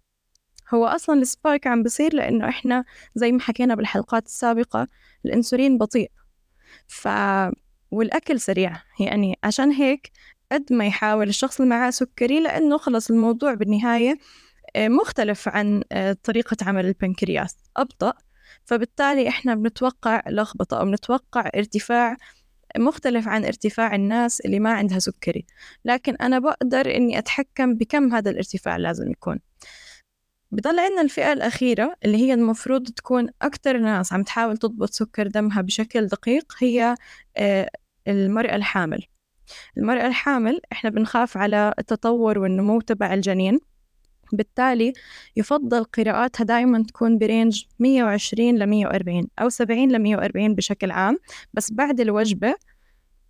هو 0.73 0.85
أصلا 0.85 1.21
ال 1.21 1.29
spike 1.29 1.67
عم 1.67 1.83
بصير 1.83 2.15
لأنه 2.15 2.49
إحنا 2.49 2.83
زي 3.15 3.31
ما 3.31 3.39
حكينا 3.39 3.75
بالحلقات 3.75 4.25
السابقة 4.25 4.87
الأنسولين 5.25 5.77
بطيء. 5.77 6.11
ف 6.87 7.07
والأكل 7.91 8.39
سريع. 8.39 8.73
يعني 8.99 9.39
عشان 9.43 9.71
هيك 9.71 10.11
قد 10.51 10.73
ما 10.73 10.85
يحاول 10.85 11.29
الشخص 11.29 11.61
اللي 11.61 11.69
معاه 11.69 11.89
سكري 11.89 12.39
لأنه 12.39 12.77
خلص 12.77 13.09
الموضوع 13.09 13.53
بالنهاية 13.53 14.17
آه، 14.75 14.87
مختلف 14.87 15.47
عن 15.47 15.83
آه، 15.91 16.17
طريقة 16.23 16.57
عمل 16.61 16.85
البنكرياس. 16.85 17.55
أبطأ. 17.77 18.13
فبالتالي 18.65 19.29
إحنا 19.29 19.55
بنتوقع 19.55 20.23
لخبطة 20.29 20.79
أو 20.79 20.85
بنتوقع 20.85 21.49
ارتفاع 21.55 22.17
مختلف 22.77 23.27
عن 23.27 23.45
ارتفاع 23.45 23.95
الناس 23.95 24.41
اللي 24.41 24.59
ما 24.59 24.73
عندها 24.73 24.99
سكري. 24.99 25.45
لكن 25.85 26.15
أنا 26.15 26.39
بقدر 26.39 26.95
إني 26.95 27.17
أتحكم 27.17 27.73
بكم 27.75 28.13
هذا 28.13 28.31
الارتفاع 28.31 28.77
لازم 28.77 29.11
يكون. 29.11 29.39
بضل 30.51 30.79
عندنا 30.79 31.01
الفئة 31.01 31.33
الأخيرة 31.33 31.95
اللي 32.05 32.17
هي 32.17 32.33
المفروض 32.33 32.87
تكون 32.87 33.29
أكتر 33.41 33.77
ناس 33.77 34.13
عم 34.13 34.23
تحاول 34.23 34.57
تضبط 34.57 34.89
سكر 34.89 35.27
دمها 35.27 35.61
بشكل 35.61 36.07
دقيق 36.07 36.53
هي 36.59 36.95
آه، 37.37 37.69
المرأة 38.07 38.55
الحامل. 38.55 39.03
المرأة 39.77 40.07
الحامل 40.07 40.61
إحنا 40.71 40.89
بنخاف 40.89 41.37
على 41.37 41.73
التطور 41.79 42.39
والنمو 42.39 42.81
تبع 42.81 43.13
الجنين. 43.13 43.59
بالتالي 44.31 44.93
يفضل 45.35 45.83
قراءاتها 45.83 46.43
دائما 46.43 46.83
تكون 46.83 47.17
برينج 47.17 47.65
120 47.79 48.55
ل 48.55 48.65
140 48.65 49.27
أو 49.39 49.49
70 49.49 49.91
ل 49.91 49.99
140 49.99 50.55
بشكل 50.55 50.91
عام 50.91 51.17
بس 51.53 51.71
بعد 51.71 51.99
الوجبة 51.99 52.55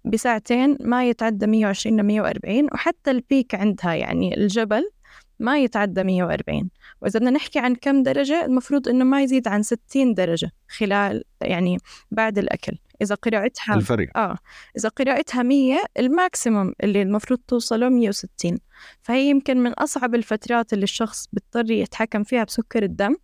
بساعتين 0.05 0.77
ما 0.81 1.09
يتعدى 1.09 1.47
120 1.47 1.99
ل 1.99 2.03
140 2.03 2.67
وحتى 2.73 3.11
البيك 3.11 3.55
عندها 3.55 3.93
يعني 3.93 4.37
الجبل 4.37 4.91
ما 5.39 5.59
يتعدى 5.59 6.03
140 6.03 6.69
وإذا 7.01 7.19
بدنا 7.19 7.31
نحكي 7.31 7.59
عن 7.59 7.75
كم 7.75 8.03
درجة 8.03 8.45
المفروض 8.45 8.89
إنه 8.89 9.05
ما 9.05 9.23
يزيد 9.23 9.47
عن 9.47 9.63
60 9.63 10.13
درجة 10.13 10.51
خلال 10.69 11.23
يعني 11.41 11.77
بعد 12.11 12.37
الأكل. 12.37 12.77
إذا 13.01 13.15
قراءتها 13.15 13.75
الفرق 13.75 14.17
آه. 14.17 14.37
إذا 14.77 14.89
قراءتها 14.89 15.43
100 15.43 15.77
الماكسيموم 15.99 16.73
اللي 16.83 17.01
المفروض 17.01 17.39
توصله 17.47 17.89
160 17.89 18.57
فهي 19.01 19.29
يمكن 19.29 19.57
من 19.57 19.73
أصعب 19.73 20.15
الفترات 20.15 20.73
اللي 20.73 20.83
الشخص 20.83 21.27
بيضطر 21.33 21.71
يتحكم 21.71 22.23
فيها 22.23 22.43
بسكر 22.43 22.83
الدم. 22.83 23.15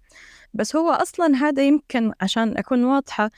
بس 0.53 0.75
هو 0.75 0.91
أصلا 0.91 1.36
هذا 1.36 1.63
يمكن 1.67 2.12
عشان 2.22 2.58
أكون 2.58 2.84
واضحة 2.84 3.32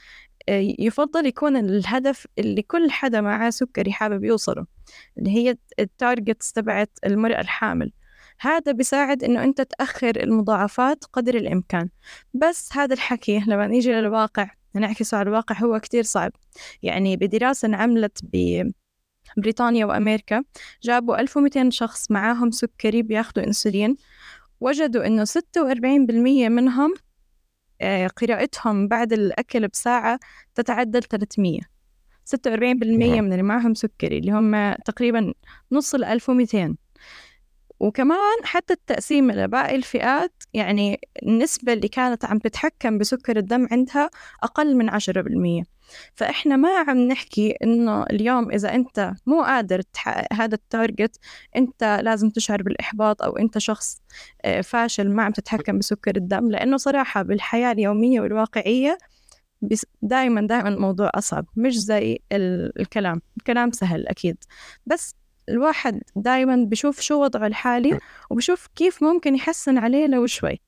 آه، 0.48 0.74
يفضل 0.78 1.26
يكون 1.26 1.56
الهدف 1.56 2.26
اللي 2.38 2.62
كل 2.62 2.90
حدا 2.90 3.20
معاه 3.20 3.50
سكري 3.50 3.92
حابب 3.92 4.24
يوصله 4.24 4.66
اللي 5.18 5.30
هي 5.30 5.56
ال 5.78 5.87
targets 5.87 6.52
تبعت 6.52 6.90
المرأة 7.06 7.40
الحامل. 7.40 7.92
هذا 8.40 8.72
بيساعد 8.72 9.24
إنه 9.24 9.44
أنت 9.44 9.60
تأخر 9.60 10.16
المضاعفات 10.16 11.04
قدر 11.04 11.34
الإمكان. 11.34 11.88
بس 12.34 12.76
هذا 12.76 12.94
الحكي 12.94 13.38
لما 13.38 13.66
نيجي 13.66 13.92
للواقع 13.92 14.50
نعكسه 14.74 15.18
على 15.18 15.28
الواقع 15.28 15.58
هو 15.58 15.80
كتير 15.80 16.02
صعب. 16.02 16.32
يعني 16.82 17.16
بدراسة 17.16 17.66
انعملت 17.66 18.18
ببريطانيا 19.36 19.86
وأمريكا 19.86 20.44
جابوا 20.82 21.20
1200 21.20 21.70
شخص 21.70 22.10
معاهم 22.10 22.50
سكري 22.50 23.02
بياخدوا 23.02 23.44
أنسولين. 23.44 23.96
وجدوا 24.60 25.06
إنه 25.06 25.24
46% 25.24 26.48
منهم 26.48 26.94
آه، 27.80 28.06
قراءتهم 28.06 28.88
بعد 28.88 29.12
الأكل 29.12 29.68
بساعة 29.68 30.18
تتعدى 30.54 31.00
300 31.00 31.60
46% 32.24 33.20
من 33.20 33.32
اللي 33.32 33.42
معهم 33.42 33.74
سكري 33.74 34.18
اللي 34.18 34.32
هم 34.32 34.74
تقريبا 34.74 35.34
نص 35.72 35.94
ال 35.94 36.04
1200 36.04 36.76
وكمان 37.80 38.44
حتى 38.44 38.72
التقسيم 38.72 39.30
لباقي 39.30 39.74
الفئات 39.76 40.42
يعني 40.54 41.00
النسبة 41.22 41.72
اللي 41.72 41.88
كانت 41.88 42.24
عم 42.24 42.38
تتحكم 42.38 42.98
بسكر 42.98 43.36
الدم 43.36 43.68
عندها 43.70 44.10
أقل 44.42 44.76
من 44.76 44.88
عشرة 44.88 45.20
بالمية. 45.20 45.62
فإحنا 46.14 46.56
ما 46.56 46.68
عم 46.88 46.98
نحكي 46.98 47.50
إنه 47.62 48.02
اليوم 48.02 48.50
إذا 48.50 48.74
أنت 48.74 49.12
مو 49.26 49.42
قادر 49.42 49.80
تحقق 49.82 50.32
هذا 50.32 50.54
ال 50.54 50.63
target 50.63 51.16
أنت 51.56 52.00
لازم 52.02 52.30
تشعر 52.30 52.62
بالإحباط 52.62 53.22
أو 53.22 53.36
أنت 53.36 53.58
شخص 53.58 54.00
آه، 54.44 54.60
فاشل 54.60 55.10
ما 55.10 55.22
عم 55.22 55.32
تتحكم 55.32 55.78
بسكر 55.78 56.16
الدم. 56.16 56.50
لأنه 56.50 56.76
صراحة 56.76 57.22
بالحياة 57.22 57.72
اليومية 57.72 58.20
والواقعية 58.20 58.98
دائما 60.02 60.46
دائما 60.46 60.68
الموضوع 60.68 61.10
أصعب 61.14 61.46
مش 61.56 61.78
زي 61.78 62.18
الكلام. 62.32 63.22
الكلام 63.36 63.72
سهل 63.72 64.06
أكيد. 64.08 64.44
بس 64.86 65.14
الواحد 65.48 66.02
دايما 66.16 66.56
بشوف 66.56 67.00
شو 67.00 67.22
وضعه 67.22 67.46
الحالي 67.46 67.98
وبشوف 68.30 68.66
كيف 68.76 69.02
ممكن 69.02 69.34
يحسن 69.34 69.78
عليه 69.78 70.06
لو 70.06 70.26
شوي. 70.26 70.60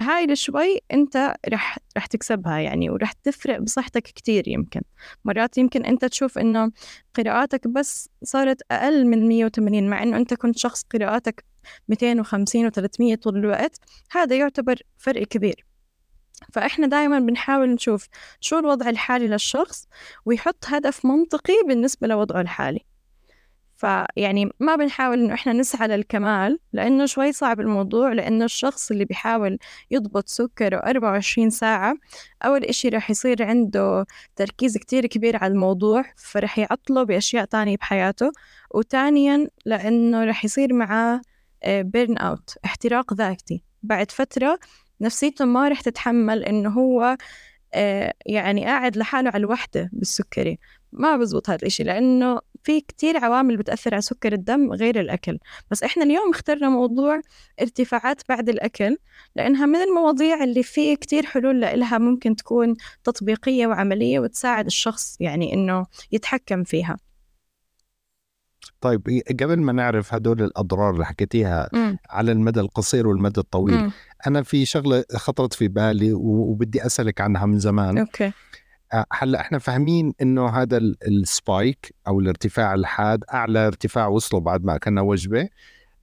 هاي 0.00 0.24
الشوي 0.24 0.80
انت 0.92 1.34
رح 1.48 1.78
رح 1.96 2.06
تكسبها 2.06 2.58
يعني 2.58 2.90
ورح 2.90 3.12
تفرق 3.12 3.58
بصحتك 3.58 4.02
كتير 4.02 4.48
يمكن. 4.48 4.80
مرات 5.24 5.58
يمكن 5.58 5.84
انت 5.84 6.04
تشوف 6.04 6.38
انه 6.38 6.72
قراءاتك 7.14 7.68
بس 7.68 8.08
صارت 8.24 8.62
أقل 8.70 9.06
من 9.06 9.28
180 9.28 9.90
مع 9.90 10.02
إنه 10.02 10.16
انت 10.16 10.34
كنت 10.34 10.58
شخص 10.58 10.82
قراءاتك 10.82 11.44
250 11.88 12.70
و300 12.70 13.14
طول 13.22 13.36
الوقت 13.36 13.80
هذا 14.10 14.36
يعتبر 14.36 14.78
فرق 14.98 15.22
كبير. 15.22 15.66
فإحنا 16.52 16.86
دائما 16.86 17.18
بنحاول 17.18 17.70
نشوف 17.70 18.08
شو 18.40 18.58
الوضع 18.58 18.88
الحالي 18.88 19.28
للشخص 19.28 19.88
ويحط 20.24 20.64
هدف 20.68 21.04
منطقي 21.06 21.54
بالنسبة 21.68 22.06
لوضعه 22.06 22.40
الحالي. 22.40 22.80
فيعني 23.76 24.50
ما 24.60 24.76
بنحاول 24.76 25.20
إنه 25.20 25.34
إحنا 25.34 25.52
نسعى 25.52 25.88
للكمال 25.88 26.58
لأنه 26.72 27.06
شوي 27.06 27.32
صعب 27.32 27.60
الموضوع 27.60 28.12
لأنه 28.12 28.44
الشخص 28.44 28.90
اللي 28.90 29.04
بيحاول 29.04 29.58
يضبط 29.90 30.28
سكره 30.28 30.76
24 30.76 31.50
ساعة 31.50 31.94
أول 32.42 32.64
إشي 32.64 32.88
رح 32.88 33.10
يصير 33.10 33.42
عنده 33.42 34.06
تركيز 34.36 34.78
كتير 34.78 35.06
كبير 35.06 35.36
على 35.36 35.52
الموضوع 35.52 36.04
فرح 36.16 36.58
يعطله 36.58 37.02
بأشياء 37.02 37.44
تانية 37.44 37.76
بحياته. 37.76 38.32
وتانيا 38.70 39.48
لأنه 39.66 40.24
رح 40.24 40.44
يصير 40.44 40.72
معاه 40.72 41.20
بيرن 41.66 42.18
أوت 42.18 42.54
احتراق 42.64 43.14
ذاتي. 43.14 43.62
بعد 43.82 44.10
فترة 44.10 44.58
نفسيته 45.00 45.44
ما 45.44 45.68
رح 45.68 45.80
تتحمل 45.80 46.44
إنه 46.44 46.70
هو 46.70 47.16
آه، 47.74 48.14
يعني 48.26 48.64
قاعد 48.64 48.96
لحاله 48.96 49.30
على 49.30 49.40
الوحدة 49.40 49.90
بالسكري. 49.92 50.58
ما 50.92 51.16
بزبط 51.16 51.50
هذا 51.50 51.58
الإشي 51.62 51.82
لأنه 51.84 52.40
في 52.66 52.80
كتير 52.80 53.16
عوامل 53.16 53.56
بتأثر 53.56 53.94
على 53.94 54.02
سكر 54.02 54.32
الدم 54.32 54.72
غير 54.72 55.00
الأكل 55.00 55.38
بس 55.70 55.82
إحنا 55.82 56.02
اليوم 56.02 56.30
اخترنا 56.30 56.68
موضوع 56.68 57.20
ارتفاعات 57.60 58.22
بعد 58.28 58.48
الأكل 58.48 58.96
لأنها 59.36 59.66
من 59.66 59.76
المواضيع 59.76 60.44
اللي 60.44 60.62
في 60.62 60.96
كتير 60.96 61.26
حلول 61.26 61.60
لها 61.60 61.98
ممكن 61.98 62.36
تكون 62.36 62.76
تطبيقية 63.04 63.66
وعملية 63.66 64.20
وتساعد 64.20 64.66
الشخص 64.66 65.16
يعني 65.20 65.54
إنه 65.54 65.86
يتحكم 66.12 66.64
فيها 66.64 66.96
طيب 68.80 69.22
قبل 69.40 69.56
ما 69.56 69.72
نعرف 69.72 70.14
هدول 70.14 70.42
الأضرار 70.42 70.94
اللي 70.94 71.06
حكيتيها 71.06 71.68
م. 71.72 71.96
على 72.10 72.32
المدى 72.32 72.60
القصير 72.60 73.06
والمدى 73.06 73.40
الطويل 73.40 73.78
م. 73.78 73.92
أنا 74.26 74.42
في 74.42 74.64
شغلة 74.64 75.04
خطرت 75.14 75.54
في 75.54 75.68
بالي 75.68 76.12
وبدي 76.12 76.86
أسألك 76.86 77.20
عنها 77.20 77.46
من 77.46 77.58
زمان 77.58 77.98
okay 77.98 78.32
هلأ 79.12 79.40
إحنا 79.40 79.58
فاهمين 79.58 80.12
إنه 80.22 80.48
هذا 80.48 80.76
ال 81.08 81.22
spike 81.22 81.94
أو 82.08 82.20
الارتفاع 82.20 82.74
الحاد 82.74 83.24
أعلى 83.34 83.66
ارتفاع 83.66 84.06
وصله 84.06 84.40
بعد 84.40 84.64
ما 84.64 84.76
أكلنا 84.76 85.00
وجبة 85.00 85.48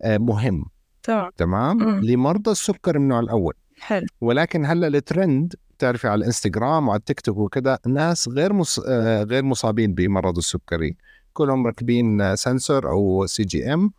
آه، 0.02 0.18
مهم. 0.18 0.66
تمام. 1.04 1.32
تمام؟ 1.38 2.00
لمرضى 2.00 2.52
السكر 2.52 2.96
النوع 2.96 3.20
الأول. 3.20 3.54
حلو. 3.80 4.08
ولكن 4.22 4.66
هلأ 4.66 4.88
الترند 4.88 5.56
بتعرفي 5.78 6.08
على 6.08 6.20
الإنستغرام 6.20 6.88
وعلى 6.88 7.00
التيك 7.00 7.22
توك 7.22 7.38
وكذا 7.38 7.80
ناس 7.88 8.30
غير 8.30 8.54
مص... 8.54 8.80
آه، 8.88 9.24
غير 9.24 9.44
مصابين 9.44 9.94
بمرض 9.94 10.38
السكري 10.38 10.98
كلهم 11.34 11.64
مركبين 11.64 12.36
sensor 12.36 12.90
أو 12.90 13.26
CGM 13.26 13.92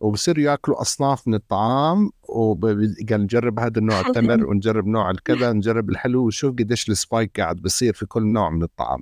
وبصيروا 0.00 0.44
يأكلوا 0.44 0.80
أصناف 0.80 1.28
من 1.28 1.34
الطعام 1.34 2.10
وقال 2.28 3.22
نجرب 3.22 3.60
هذا 3.60 3.78
النوع 3.78 4.00
التمر 4.00 4.46
ونجرب 4.46 4.86
نوع 4.86 5.10
الكذا 5.10 5.52
نجرب 5.52 5.90
الحلو 5.90 6.24
ونشوف 6.24 6.52
قديش 6.52 6.88
ال 6.88 6.97
spike 6.97 7.40
قاعد 7.40 7.56
بصير 7.56 7.92
في 7.92 8.06
كل 8.06 8.22
نوع 8.26 8.50
من 8.50 8.62
الطعام. 8.62 9.00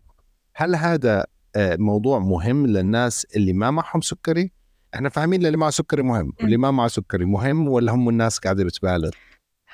هل 0.54 0.75
هذا 0.75 1.26
آه، 1.57 1.76
موضوع 1.76 2.19
مهم 2.19 2.66
للناس 2.66 3.26
اللي 3.37 3.52
ما 3.52 3.71
معهم 3.71 4.00
سكري؟ 4.00 4.52
إحنا 4.95 5.09
فاهمين 5.09 5.47
اللي 5.47 5.57
معه 5.57 5.71
سكري 5.71 6.02
مهم 6.02 6.33
واللي 6.40 6.57
ما 6.57 6.71
معه 6.71 6.88
سكري 6.88 7.25
مهم 7.25 7.69
ولا 7.69 7.93
هم 7.93 8.09
الناس 8.09 8.38
قاعدة 8.38 8.64
بتبالغ؟ 8.64 9.11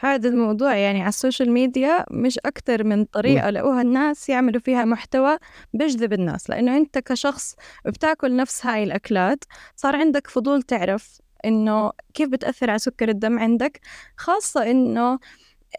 هذا 0.01 0.29
الموضوع 0.29 0.77
يعني 0.77 1.01
على 1.01 1.09
ال 1.09 1.15
social 1.15 1.51
media 1.51 2.05
مش 2.11 2.39
أكتر 2.39 2.85
من 2.85 3.05
طريقة 3.05 3.51
لقوها 3.51 3.83
الناس 3.83 4.29
يعملوا 4.29 4.61
فيها 4.61 4.85
محتوى 4.85 5.39
بيجذب 5.75 6.13
الناس 6.13 6.51
لأنه 6.51 6.77
أنت 6.77 6.99
كشخص 6.99 7.57
بتاكل 7.87 8.37
نفس 8.37 8.67
هاي 8.67 8.85
الأكلات 8.85 9.45
صار 9.77 9.97
عندك 9.97 10.27
فضول 10.27 10.63
تعرف 10.63 11.21
إنه 11.45 11.93
كيف 12.15 12.29
بتأثر 12.29 12.71
على 12.71 12.79
سكر 12.79 13.09
الدم 13.09 13.39
عندك؟ 13.39 13.81
خاصة 14.17 14.71
إنه 14.71 15.19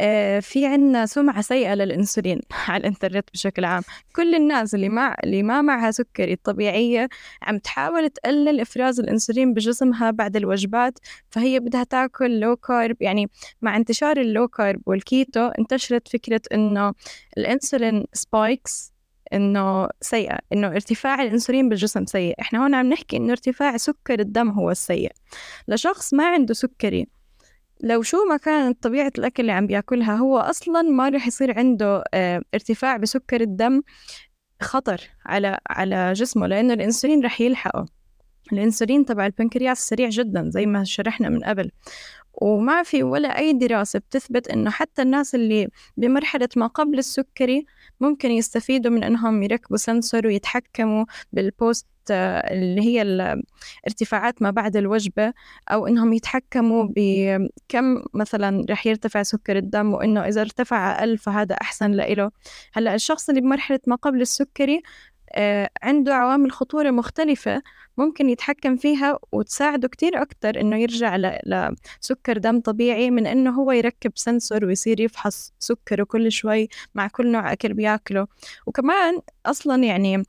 آه، 0.01 0.39
في 0.39 0.65
عنا 0.65 1.05
سمعة 1.05 1.41
سيئة 1.41 1.73
للإنسولين 1.73 2.41
على 2.67 2.81
الإنترنت 2.81 3.29
بشكل 3.33 3.65
عام. 3.65 3.83
كل 4.15 4.35
الناس 4.35 4.75
اللي 4.75 4.89
ما 4.89 5.15
اللي 5.23 5.43
ما 5.43 5.61
معها 5.61 5.91
سكري 5.91 6.33
الطبيعية 6.33 7.09
عم 7.41 7.57
تحاول 7.57 8.09
تقلل 8.09 8.59
إفراز 8.59 8.99
الإنسولين 8.99 9.53
بجسمها 9.53 10.11
بعد 10.11 10.35
الوجبات 10.35 10.99
فهي 11.29 11.59
بدها 11.59 11.83
تاكل 11.83 12.39
low 12.39 12.55
carb 12.55 13.01
يعني 13.01 13.29
مع 13.61 13.77
انتشار 13.77 14.17
ال 14.17 14.25
low 14.25 14.47
carb 14.47 14.81
وال 14.85 15.06
keto 15.06 15.47
انتشرت 15.47 16.07
فكرة 16.07 16.41
إنه 16.53 16.93
ال 17.37 17.46
insulin 17.46 18.05
spikes 18.13 18.90
إنه 19.33 19.87
سيئه 20.01 20.37
إنه 20.53 20.67
ارتفاع 20.67 21.21
الإنسولين 21.23 21.69
بالجسم 21.69 22.05
سيء. 22.05 22.41
إحنا 22.41 22.63
هون 22.63 22.73
عم 22.75 22.89
نحكي 22.89 23.17
إنه 23.17 23.31
ارتفاع 23.31 23.77
سكر 23.77 24.19
الدم 24.19 24.49
هو 24.49 24.71
السيء. 24.71 25.11
لشخص 25.67 26.13
ما 26.13 26.27
عنده 26.27 26.53
سكري 26.53 27.07
لو 27.83 28.01
شو 28.01 28.17
ما 28.29 28.37
كانت 28.37 28.83
طبيعة 28.83 29.11
الأكل 29.17 29.41
اللي 29.41 29.51
عم 29.51 29.67
بيأكلها 29.67 30.15
هو 30.15 30.37
أصلا 30.37 30.81
ما 30.81 31.09
رح 31.09 31.27
يصير 31.27 31.57
عنده 31.59 32.03
آه 32.13 32.41
ارتفاع 32.53 32.97
بسكر 32.97 33.41
الدم 33.41 33.81
خطر 34.61 35.01
على 35.25 35.57
على 35.69 36.13
جسمه 36.13 36.47
لأنه 36.47 36.73
الأنسولين 36.73 37.23
رح 37.25 37.41
يلحقه. 37.41 37.85
الأنسولين 38.53 39.05
تبع 39.05 39.25
البنكرياس 39.25 39.87
سريع 39.89 40.09
جدا 40.09 40.49
زي 40.49 40.65
ما 40.65 40.83
شرحنا 40.83 41.29
من 41.29 41.43
قبل. 41.43 41.71
وما 42.33 42.83
في 42.83 43.03
ولا 43.03 43.37
أي 43.37 43.53
دراسة 43.53 43.99
بتثبت 43.99 44.47
إنه 44.47 44.69
حتى 44.69 45.01
الناس 45.01 45.35
اللي 45.35 45.67
بمرحلة 45.97 46.49
ما 46.55 46.67
قبل 46.67 46.99
السكري 46.99 47.65
ممكن 48.01 48.31
يستفيدوا 48.31 48.91
من 48.91 49.03
إنهم 49.03 49.43
يركبوا 49.43 49.77
سنسور 49.77 50.27
ويتحكموا 50.27 51.05
بالبوست 51.33 51.87
اللي 52.09 52.81
هي 52.81 53.01
الارتفاعات 53.01 54.41
ما 54.41 54.51
بعد 54.51 54.77
الوجبة 54.77 55.33
أو 55.69 55.87
إنهم 55.87 56.13
يتحكموا 56.13 56.87
بكم 56.95 58.03
مثلا 58.13 58.65
رح 58.69 58.87
يرتفع 58.87 59.23
سكر 59.23 59.57
الدم 59.57 59.93
وإنه 59.93 60.27
إذا 60.27 60.41
ارتفع 60.41 60.91
أقل 60.91 61.17
فهذا 61.17 61.55
أحسن 61.61 61.91
لإله. 61.91 62.31
هلأ 62.73 62.95
الشخص 62.95 63.29
اللي 63.29 63.41
بمرحلة 63.41 63.79
ما 63.87 63.95
قبل 63.95 64.21
السكري 64.21 64.75
آه، 64.75 64.81
عنده 65.83 66.15
عوامل 66.15 66.51
خطورة 66.51 66.91
مختلفة 66.91 67.61
ممكن 67.97 68.29
يتحكم 68.29 68.75
فيها 68.77 69.19
وتساعده 69.31 69.87
كتير 69.87 70.21
أكتر 70.21 70.61
إنه 70.61 70.77
يرجع 70.77 71.17
لسكر 71.45 72.37
دم 72.37 72.59
طبيعي 72.59 73.11
من 73.11 73.27
إنه 73.27 73.51
هو 73.51 73.71
يركب 73.71 74.11
sensor 74.15 74.65
ويصير 74.65 74.99
يفحص 74.99 75.53
سكره 75.59 76.03
كل 76.03 76.31
شوي 76.31 76.69
مع 76.95 77.07
كل 77.07 77.31
نوع 77.31 77.51
أكل 77.53 77.73
بياكله. 77.73 78.27
وكمان 78.65 79.19
أصلا 79.45 79.83
يعني 79.83 80.23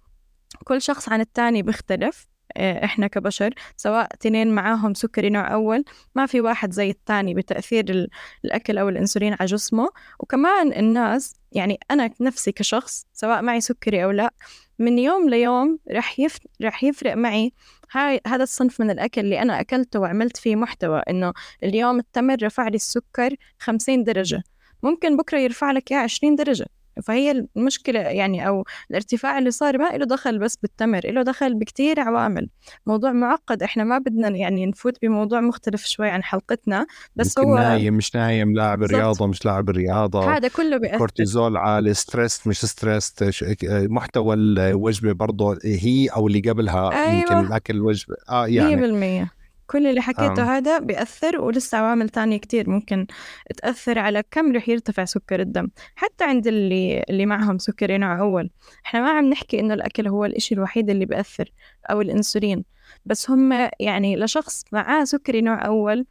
كل 0.64 0.82
شخص 0.82 1.09
عن 1.09 1.21
التاني 1.21 1.62
بيختلف. 1.62 2.26
آه، 2.26 2.32
إحنا 2.56 3.06
كبشر 3.06 3.54
سواء 3.76 4.09
تنين 4.21 4.54
معاهم 4.54 4.94
سكري 4.94 5.30
نوع 5.30 5.54
أول 5.54 5.85
ما 6.14 6.26
في 6.26 6.40
واحد 6.40 6.73
زي 6.73 6.90
التاني 6.90 7.35
بتأثير 7.35 8.09
الأكل 8.44 8.78
أو 8.78 8.88
الأنسولين 8.88 9.37
على 9.40 9.47
جسمه. 9.47 9.88
وكمان 10.18 10.73
الناس 10.73 11.35
يعني 11.52 11.78
أنا 11.90 12.11
نفسي 12.21 12.52
كشخص 12.52 13.06
سواء 13.12 13.42
معي 13.42 13.61
سكري 13.61 14.04
أو 14.04 14.11
لا 14.11 14.35
من 14.78 14.99
يوم 14.99 15.28
ليوم 15.28 15.78
رح 15.92 16.21
يف... 16.21 16.38
رح 16.62 16.85
يفرق 16.85 17.14
معي 17.14 17.52
هاي 17.92 18.21
هذا 18.26 18.42
الصنف 18.42 18.80
من 18.80 18.90
الأكل 18.90 19.21
اللي 19.21 19.42
أنا 19.42 19.61
أكلته 19.61 20.00
وعملت 20.00 20.37
فيه 20.37 20.56
محتوى 20.56 20.99
إنه 21.11 21.32
اليوم 21.64 21.99
التمر 21.99 22.37
رفع 22.42 22.68
لي 22.68 22.75
السكر 22.75 23.37
50 23.59 24.04
درجة. 24.04 24.42
ممكن 24.82 25.16
بكرة 25.16 25.38
يرفع 25.38 25.73
لك 25.73 25.92
إياه 25.92 26.00
20 26.00 26.35
درجة. 26.37 26.66
فهي 27.03 27.47
المشكلة 27.57 28.01
يعني 28.01 28.49
أو 28.49 28.65
الارتفاع 28.91 29.39
اللي 29.39 29.51
صار 29.51 29.79
ما 29.79 29.89
له 29.97 30.05
دخل 30.05 30.39
بس 30.39 30.57
بالتمر 30.57 31.01
له 31.05 31.23
دخل 31.23 31.55
بكتير 31.55 32.01
عوامل. 32.01 32.49
موضوع 32.87 33.13
معقد 33.13 33.63
إحنا 33.63 33.85
ما 33.85 33.99
بدنا 33.99 34.29
يعني 34.29 34.67
نفوت 34.67 34.99
بموضوع 35.03 35.41
مختلف 35.41 35.85
شوي 35.85 36.09
عن 36.09 36.23
حلقتنا 36.23 36.87
بس 37.17 37.39
هو 37.39 37.57
نايم 37.57 37.95
مش 37.95 38.15
نايم 38.15 38.55
لاعب 38.55 38.83
رياضة 38.83 39.27
مش 39.27 39.45
لاعب 39.45 39.71
رياضة 39.71 40.37
هذا 40.37 40.49
كله 40.49 40.77
بيأثر. 40.77 40.99
كورتيزول 40.99 41.57
عالي 41.57 41.95
stress 41.95 42.47
مش 42.47 42.65
stress 42.64 43.14
محتوى 43.73 44.35
الوجبة 44.35 45.13
برضه 45.13 45.59
هي 45.65 46.09
أو 46.09 46.27
اللي 46.27 46.41
قبلها 46.41 46.91
أيوة. 46.91 47.21
يمكن 47.21 47.53
أكل 47.53 47.75
الوجبة 47.75 48.15
آه 48.29 48.47
يعني 48.47 49.27
100% 49.27 49.42
كل 49.73 49.87
اللي 49.87 50.00
حكيته 50.00 50.43
آه. 50.43 50.57
هذا 50.57 50.79
بيأثر 50.79 51.41
ولسه 51.41 51.79
عوامل 51.79 52.09
تانية 52.09 52.37
كتير 52.37 52.71
ممكن 52.71 53.07
تأثر 53.57 53.99
على 53.99 54.23
كم 54.31 54.52
رح 54.57 54.69
يرتفع 54.69 55.05
سكر 55.05 55.41
الدم. 55.41 55.69
حتى 55.97 56.25
عند 56.25 56.47
اللي 56.47 57.05
اللي 57.11 57.26
معهم 57.26 57.59
سكري 57.59 57.99
نوع 57.99 58.21
أول. 58.21 58.50
إحنا 58.87 59.00
ما 59.00 59.11
عم 59.11 59.31
نحكي 59.31 59.61
إنه 59.61 59.75
الأكل 59.75 60.09
هو 60.09 60.25
الإشي 60.25 60.55
الوحيد 60.55 60.91
اللي 60.91 61.07
بيأثر 61.07 61.52
أو 61.91 62.00
الأنسولين. 62.00 62.64
بس 63.07 63.31
هم 63.31 63.69
يعني 63.81 64.17
لشخص 64.17 64.64
معاه 64.73 65.05
سكري 65.05 65.41
نوع 65.41 65.67
أول 65.67 66.07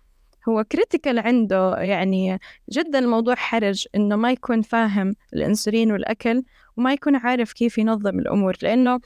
هو 0.50 0.63
critical 0.63 1.20
عنده. 1.20 1.75
يعني 1.77 2.39
جدا 2.70 3.00
الموضوع 3.00 3.36
حرج 3.36 3.88
إنه 3.96 4.15
ما 4.15 4.32
يكون 4.32 4.62
فاهم 4.62 5.13
الأنسولين 5.34 5.91
والأكل 5.91 6.44
وما 6.77 6.94
يكون 6.94 7.15
عارف 7.15 7.53
كيف 7.53 7.77
ينظم 7.77 8.20
الأمور. 8.20 8.58
لأنه 8.62 9.00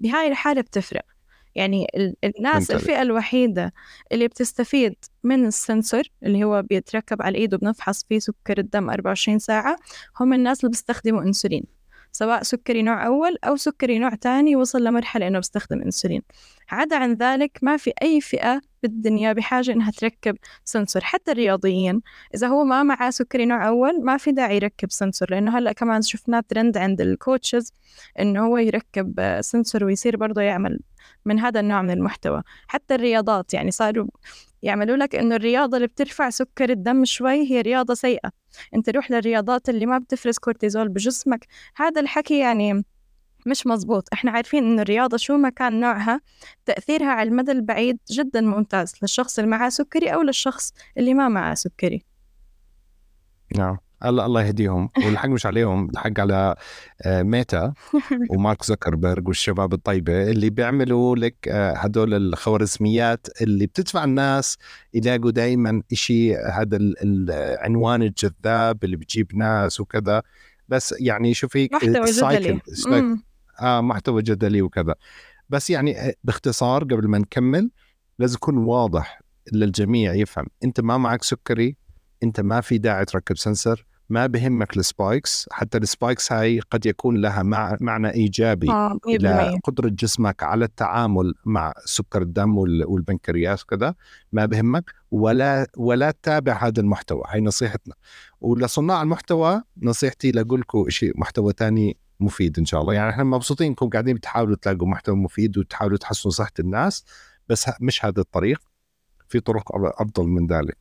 بهاي 0.00 0.28
الحالة 0.28 0.60
بتفرق. 0.60 1.13
يعني 1.54 1.86
الناس 2.24 2.70
الفئة 2.70 3.02
الوحيدة 3.02 3.72
اللي 4.12 4.28
بتستفيد 4.28 4.96
من 5.24 5.46
ال 5.46 5.54
sensor 5.54 6.02
اللي 6.22 6.44
هو 6.44 6.62
بيتركب 6.62 7.22
على 7.22 7.30
الإيد 7.30 7.54
وبنفحص 7.54 8.04
فيه 8.08 8.18
سكر 8.18 8.58
الدم 8.58 8.90
24 8.90 9.38
ساعة 9.38 9.76
هم 10.20 10.32
الناس 10.32 10.60
اللي 10.60 10.70
بيستخدموا 10.70 11.22
أنسولين 11.22 11.64
سواء 12.12 12.42
سكري 12.42 12.82
نوع 12.82 13.06
أول 13.06 13.36
أو 13.44 13.56
سكري 13.56 13.98
نوع 13.98 14.14
تاني 14.14 14.56
وصل 14.56 14.84
لمرحلة 14.84 15.26
إنه 15.26 15.38
بيستخدم 15.38 15.82
أنسولين. 15.82 16.22
عدا 16.70 16.96
عن 16.96 17.14
ذلك 17.14 17.58
ما 17.62 17.76
في 17.76 17.92
أي 18.02 18.20
فئة 18.20 18.60
بالدنيا 18.88 19.32
بحاجة 19.32 19.72
إنها 19.72 19.90
تركب 19.90 20.36
sensor 20.64 21.04
حتى 21.04 21.32
الرياضيين 21.32 22.02
إذا 22.34 22.46
هو 22.46 22.64
ما 22.64 22.82
معاه 22.82 23.10
سكري 23.10 23.46
نوع 23.46 23.68
أول 23.68 24.04
ما 24.04 24.16
في 24.16 24.32
داعي 24.32 24.56
يركب 24.56 24.90
sensor. 24.92 25.30
لأنه 25.30 25.58
هلأ 25.58 25.72
كمان 25.72 26.02
شفناه 26.02 26.42
ترند 26.48 26.76
عند 26.76 27.00
ال 27.00 27.09
coaches 27.09 27.72
إنه 28.20 28.46
هو 28.46 28.58
يركب 28.58 29.38
sensor 29.40 29.84
ويصير 29.84 30.16
برضه 30.16 30.42
يعمل 30.42 30.80
من 31.24 31.38
هذا 31.40 31.60
النوع 31.60 31.82
من 31.82 31.90
المحتوى. 31.90 32.42
حتى 32.68 32.94
الرياضات 32.94 33.54
يعني 33.54 33.70
صاروا 33.70 34.06
يعملوا 34.62 34.96
لك 34.96 35.14
إنه 35.16 35.36
الرياضة 35.36 35.76
اللي 35.76 35.88
بترفع 35.88 36.30
سكر 36.30 36.70
الدم 36.70 37.04
شوي 37.04 37.50
هي 37.50 37.60
رياضة 37.60 37.94
سيئة. 37.94 38.30
أنت 38.74 38.90
روح 38.90 39.10
للرياضات 39.10 39.68
اللي 39.68 39.86
ما 39.86 39.98
بتفرز 39.98 40.38
كورتيزول 40.38 40.88
بجسمك. 40.88 41.46
هذا 41.76 42.00
الحكي 42.00 42.38
يعني 42.38 42.84
مش 43.46 43.66
مزبوط 43.66 44.08
إحنا 44.12 44.30
عارفين 44.30 44.64
إنه 44.64 44.82
الرياضة 44.82 45.16
شو 45.16 45.36
ما 45.36 45.48
كان 45.48 45.80
نوعها 45.80 46.20
تأثيرها 46.66 47.06
على 47.10 47.28
المدى 47.28 47.52
البعيد 47.52 47.98
جدا 48.10 48.40
ممتاز 48.40 48.94
للشخص 49.02 49.38
اللي 49.38 49.50
معاه 49.50 49.68
سكري 49.68 50.08
أو 50.08 50.22
للشخص 50.22 50.72
اللي 50.98 51.14
ما 51.14 51.28
معاه 51.28 51.54
سكري. 51.54 52.04
نعم. 53.56 53.78
الله 54.04 54.26
الله 54.26 54.42
يهديهم. 54.42 54.90
والحق 54.96 55.28
مش 55.28 55.46
عليهم 55.46 55.90
الحق 55.90 56.20
على 56.20 56.54
آه، 57.02 57.22
ميتا 57.22 57.72
ومارك 58.30 58.64
زكربرج 58.64 59.28
والشباب 59.28 59.72
الطيبة 59.72 60.30
اللي 60.30 60.50
بيعملوا 60.50 61.16
لك 61.16 61.48
آه، 61.48 61.72
هدول 61.72 62.14
الخوارزميات 62.14 63.26
اللي 63.42 63.66
بتدفع 63.66 64.04
الناس 64.04 64.58
يلاقوا 64.94 65.30
دائما 65.30 65.82
شيء 65.92 66.36
هذا 66.50 66.78
العنوان 67.02 68.02
الجذاب 68.02 68.84
اللي 68.84 68.96
بتجيب 68.96 69.36
ناس 69.36 69.80
وكذا. 69.80 70.22
بس 70.68 70.94
يعني 71.00 71.34
شوفي 71.34 71.68
محتوى 71.72 72.08
آه 73.60 73.80
محتوى 73.80 74.22
جدلي 74.22 74.62
وكذا. 74.62 74.94
بس 75.48 75.70
يعني 75.70 76.00
آه، 76.00 76.14
باختصار 76.24 76.84
قبل 76.84 77.08
ما 77.08 77.18
نكمل 77.18 77.70
لازم 78.18 78.34
يكون 78.34 78.56
واضح 78.56 79.20
للجميع 79.52 80.14
يفهم. 80.14 80.46
أنت 80.64 80.80
ما 80.80 80.98
معك 80.98 81.22
سكري 81.22 81.76
أنت 82.22 82.40
ما 82.40 82.60
في 82.60 82.78
داعي 82.78 83.04
تركب 83.04 83.36
sensor 83.36 83.86
ما 84.08 84.26
بهمك 84.26 84.76
ال 84.76 84.86
spikes 84.86 85.48
حتى 85.52 85.78
ال 85.78 85.86
spikes 85.86 86.32
هاي 86.32 86.60
قد 86.60 86.86
يكون 86.86 87.16
لها 87.16 87.42
مع 87.42 87.76
معنى 87.80 88.10
إيجابي 88.10 88.70
آه 88.70 88.98
لقدره 89.20 89.88
جسمك 89.88 90.42
على 90.42 90.64
التعامل 90.64 91.34
مع 91.44 91.72
سكر 91.84 92.22
الدم 92.22 92.58
والبنكرياس 92.58 93.64
كذا 93.64 93.94
ما 94.32 94.46
بهمك 94.46 94.94
ولا 95.10 95.66
ولا 95.76 96.10
تتابع 96.10 96.66
هذا 96.66 96.80
المحتوى. 96.80 97.22
هاي 97.28 97.40
نصيحتنا. 97.40 97.94
ولصناع 98.40 99.02
المحتوى 99.02 99.62
نصيحتي 99.82 100.30
لأقول 100.30 100.60
لكم 100.60 100.88
شيء 100.88 101.12
محتوى 101.20 101.52
تاني 101.52 101.96
مفيد 102.20 102.58
إن 102.58 102.64
شاء 102.64 102.80
الله. 102.80 102.94
يعني 102.94 103.10
إحنا 103.10 103.24
مبسوطين 103.24 103.66
إنكم 103.66 103.88
قاعدين 103.88 104.14
بتحاولوا 104.14 104.56
تلاقوا 104.56 104.88
محتوى 104.88 105.16
مفيد 105.16 105.58
وتحاولوا 105.58 105.98
تحسنوا 105.98 106.32
صحة 106.32 106.52
الناس 106.58 107.04
بس 107.48 107.70
مش 107.80 108.04
هذا 108.04 108.20
الطريق. 108.20 108.60
في 109.28 109.40
طرق 109.40 109.62
أفضل 110.00 110.26
من 110.26 110.46
ذلك. 110.46 110.78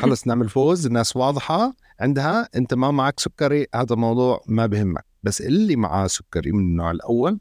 خلص 0.00 0.26
نعمل 0.26 0.48
فوز. 0.48 0.86
الناس 0.86 1.16
واضحة 1.16 1.74
عندها. 2.00 2.48
أنت 2.56 2.74
ما 2.74 2.90
معك 2.90 3.20
سكري 3.20 3.66
هذا 3.74 3.94
الموضوع 3.94 4.42
ما 4.46 4.66
بهمك. 4.66 5.04
بس 5.22 5.40
اللي 5.40 5.76
معاه 5.76 6.06
سكري 6.06 6.52
من 6.52 6.60
النوع 6.60 6.90
الأول 6.90 7.40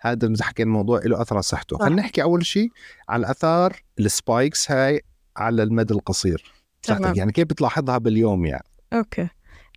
هذا 0.00 0.28
إذا 0.28 0.44
حكينا 0.44 0.68
الموضوع 0.68 1.00
له 1.04 1.22
أثر 1.22 1.34
على 1.34 1.42
صحته. 1.42 1.78
خلينا 1.78 2.02
نحكي 2.02 2.22
أول 2.22 2.46
شيء 2.46 2.68
على 3.08 3.30
اثار 3.30 3.82
ال 3.98 4.08
spikes 4.08 4.70
هاي 4.70 5.02
على 5.36 5.62
المدى 5.62 5.94
القصير. 5.94 6.52
صحتك 6.82 7.16
يعني 7.16 7.32
كيف 7.32 7.44
بتلاحظها 7.44 7.98
باليوم 7.98 8.46
يعني؟ 8.46 8.68
okay. 8.92 9.28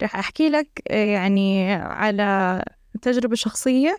رح 0.03 0.15
أحكي 0.15 0.49
لك 0.49 0.81
يعني 0.89 1.73
على 1.73 2.63
تجربة 3.01 3.35
شخصية 3.35 3.97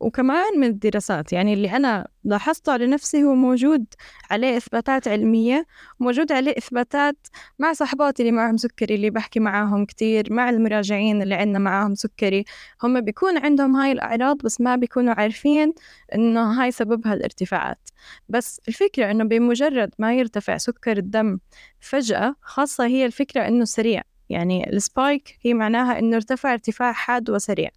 وكمان 0.00 0.60
من 0.60 0.66
الدراسات. 0.66 1.32
يعني 1.32 1.54
اللي 1.54 1.76
أنا 1.76 2.08
لاحظته 2.24 2.72
على 2.72 2.86
نفسي 2.86 3.22
هو 3.24 3.34
موجود 3.34 3.84
عليه 4.30 4.56
إثباتات 4.56 5.08
علمية 5.08 5.66
موجود 6.00 6.32
عليه 6.32 6.54
إثباتات 6.58 7.16
مع 7.58 7.72
صحباتي 7.72 8.22
اللي 8.22 8.32
معهم 8.32 8.56
سكري 8.56 8.94
اللي 8.94 9.10
بحكي 9.10 9.40
معاهم 9.40 9.84
كتير 9.84 10.32
مع 10.32 10.50
المراجعين 10.50 11.22
اللي 11.22 11.34
عندنا 11.34 11.58
معاهم 11.58 11.94
سكري. 11.94 12.44
هم 12.82 13.00
بيكون 13.00 13.38
عندهم 13.38 13.76
هاي 13.76 13.92
الأعراض 13.92 14.36
بس 14.44 14.60
ما 14.60 14.76
بيكونوا 14.76 15.14
عارفين 15.14 15.72
إنه 16.14 16.62
هاي 16.62 16.70
سببها 16.70 17.14
الارتفاعات 17.14 17.88
بس 18.28 18.60
الفكرة 18.68 19.10
إنه 19.10 19.24
بمجرد 19.24 19.90
ما 19.98 20.14
يرتفع 20.14 20.56
سكر 20.56 20.96
الدم 20.96 21.38
فجأة 21.80 22.34
خاصة 22.42 22.86
هي 22.86 23.06
الفكرة 23.06 23.48
إنه 23.48 23.64
سريع. 23.64 24.02
يعني 24.32 24.70
ال 24.70 24.81
spike 24.81 25.38
هي 25.42 25.54
معناها 25.54 25.98
إنه 25.98 26.16
ارتفع 26.16 26.52
ارتفاع 26.52 26.92
حاد 26.92 27.30
وسريع. 27.30 27.70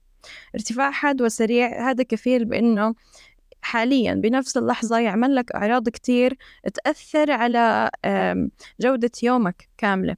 ارتفاع 0.55 0.91
حاد 0.91 1.21
وسريع 1.21 1.89
هذا 1.89 2.03
كفيل 2.03 2.45
بأنه 2.45 2.95
حاليا 3.61 4.13
بنفس 4.13 4.57
اللحظة 4.57 4.99
يعمل 4.99 5.35
لك 5.35 5.51
أعراض 5.51 5.89
كتير 5.89 6.37
تأثر 6.73 7.31
على 7.31 7.89
جودة 8.81 9.11
يومك 9.23 9.69
كاملة. 9.77 10.15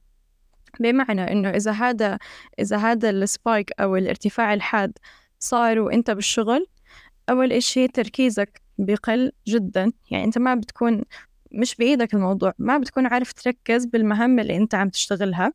بمعنى 0.80 1.32
إنه 1.32 1.50
إذا 1.50 1.70
هذا 1.70 2.18
إذا 2.60 2.76
هذا 2.76 3.10
ال 3.10 3.20
spike 3.20 3.72
أو 3.80 3.96
الارتفاع 3.96 4.54
الحاد 4.54 4.98
صار 5.38 5.78
وأنت 5.78 6.10
بالشغل 6.10 6.66
أول 7.30 7.52
إشي 7.52 7.88
تركيزك 7.88 8.62
بقل 8.78 9.32
جدا. 9.48 9.92
يعني 10.10 10.24
أنت 10.24 10.38
ما 10.38 10.54
بتكون 10.54 11.02
مش 11.52 11.74
بإيدك 11.74 12.14
الموضوع 12.14 12.52
ما 12.58 12.78
بتكون 12.78 13.06
عارف 13.06 13.32
تركز 13.32 13.84
بالمهام 13.84 14.38
اللي 14.38 14.56
أنت 14.56 14.74
عم 14.74 14.88
تشتغلها. 14.88 15.52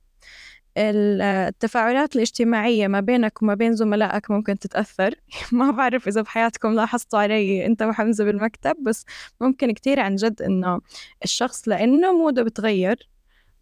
التفاعلات 0.77 2.15
الاجتماعية 2.15 2.87
ما 2.87 2.99
بينك 2.99 3.41
وما 3.41 3.53
بين 3.53 3.75
زملائك 3.75 4.31
ممكن 4.31 4.59
تتأثر. 4.59 5.15
ما 5.51 5.71
بعرف 5.71 6.07
إذا 6.07 6.21
بحياتكم 6.21 6.73
لاحظتوا 6.73 7.19
علي 7.19 7.65
أنت 7.65 7.81
وحمزة 7.81 8.25
بالمكتب 8.25 8.75
بس 8.83 9.05
ممكن 9.41 9.71
كتير 9.71 9.99
عن 9.99 10.15
جد 10.15 10.41
إنه 10.41 10.81
الشخص 11.23 11.67
لأنه 11.67 12.13
موده 12.13 12.43
بتغير 12.43 13.09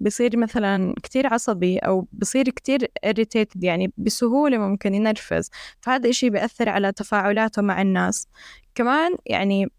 بصير 0.02 0.38
مثلا 0.38 0.96
كتير 1.04 1.34
عصبي 1.34 1.78
أو 1.78 2.08
بصير 2.14 2.50
كتير 2.50 2.92
irritated 3.06 3.64
يعني 3.64 3.94
بسهولة 3.98 4.58
ممكن 4.58 4.94
ينرفز. 4.96 5.50
فهذا 5.82 6.10
إشي 6.10 6.30
بيأثر 6.30 6.70
على 6.70 6.92
تفاعلاته 6.92 7.62
مع 7.62 7.82
الناس. 7.82 8.28
كمان 8.76 9.16
يعني 9.26 9.72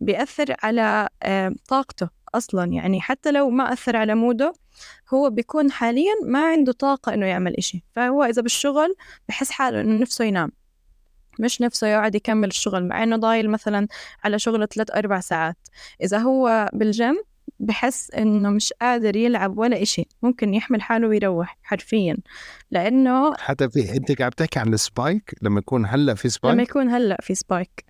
بيأثر 0.00 0.54
على 0.62 1.08
آه، 1.22 1.54
طاقته. 1.68 2.08
أصلا 2.34 2.64
يعني 2.64 3.00
حتى 3.00 3.32
لو 3.32 3.50
ما 3.50 3.72
أثر 3.72 3.96
على 3.96 4.14
موده 4.14 4.52
هو 5.14 5.30
بيكون 5.30 5.70
حاليا 5.70 6.12
ما 6.24 6.46
عنده 6.46 6.72
طاقة 6.72 7.14
إنه 7.14 7.26
يعمل 7.26 7.56
إشي. 7.56 7.84
فهو 7.96 8.24
إذا 8.24 8.42
بالشغل 8.42 8.94
بحس 9.28 9.50
حاله 9.50 9.80
إنه 9.80 10.02
نفسه 10.02 10.24
ينام. 10.24 10.52
مش 11.40 11.60
نفسه 11.60 11.86
يقعد 11.86 12.14
يكمل 12.14 12.48
الشغل 12.48 12.88
مع 12.88 13.02
إنه 13.02 13.16
ضايل 13.16 13.50
مثلا 13.50 13.88
على 14.24 14.38
شغله 14.38 14.66
ثلاث 14.66 14.90
أربع 14.90 15.20
ساعات. 15.20 15.56
إذا 16.02 16.18
هو 16.18 16.70
بالجيم 16.72 17.22
بحس 17.60 18.10
إنه 18.10 18.50
مش 18.50 18.72
قادر 18.72 19.16
يلعب 19.16 19.58
ولا 19.58 19.82
إشي. 19.82 20.08
ممكن 20.22 20.54
يحمل 20.54 20.82
حاله 20.82 21.08
ويروح 21.08 21.58
حرفيا. 21.62 22.16
لأنه 22.70 23.34
حتى 23.36 23.70
في 23.70 23.92
أنت 23.96 24.12
قاعد 24.12 24.30
بتحكي 24.30 24.58
عن 24.58 24.74
ال 24.74 24.84
spike 24.84 25.34
لما 25.42 25.58
يكون 25.58 25.86
هلأ 25.86 26.14
في 26.14 26.28
سبايك 26.28 26.54
لما 26.54 26.62
يكون 26.62 26.88
هلأ 26.88 27.16
في 27.22 27.34
spike 27.34 27.89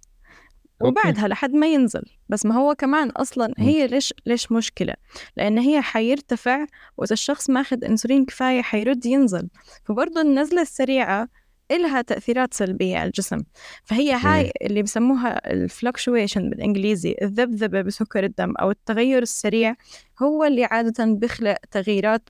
وبعدها 0.80 1.28
لحد 1.28 1.52
ما 1.52 1.66
ينزل. 1.66 2.02
بس 2.28 2.46
ما 2.46 2.54
هو 2.54 2.74
كمان 2.74 3.10
أصلا 3.10 3.54
هي 3.58 3.86
ليش 3.86 4.14
ليش 4.26 4.52
مشكلة؟ 4.52 4.94
لأن 5.36 5.58
هي 5.58 5.82
حيرتفع 5.82 6.66
وإذا 6.96 7.12
الشخص 7.12 7.50
ماخذ 7.50 7.84
انسولين 7.84 8.24
كفاية 8.24 8.62
حيرد 8.62 9.06
ينزل. 9.06 9.48
فبرضه 9.84 10.20
النزلة 10.20 10.62
السريعة 10.62 11.28
إلها 11.70 12.02
تأثيرات 12.02 12.54
سلبية 12.54 12.96
على 12.96 13.06
الجسم. 13.06 13.42
فهي 13.84 14.12
هاي 14.12 14.52
اللي 14.62 14.82
بسموها 14.82 15.52
ال 15.52 15.60
fluctuation 15.60 16.50
بالإنجليزي 16.50 17.16
الذبذبة 17.22 17.82
بسكر 17.82 18.24
الدم 18.24 18.54
أو 18.60 18.70
التغير 18.70 19.22
السريع 19.22 19.74
هو 20.22 20.44
اللي 20.44 20.64
عادة 20.64 21.04
بيخلق 21.04 21.56
تغييرات 21.70 22.28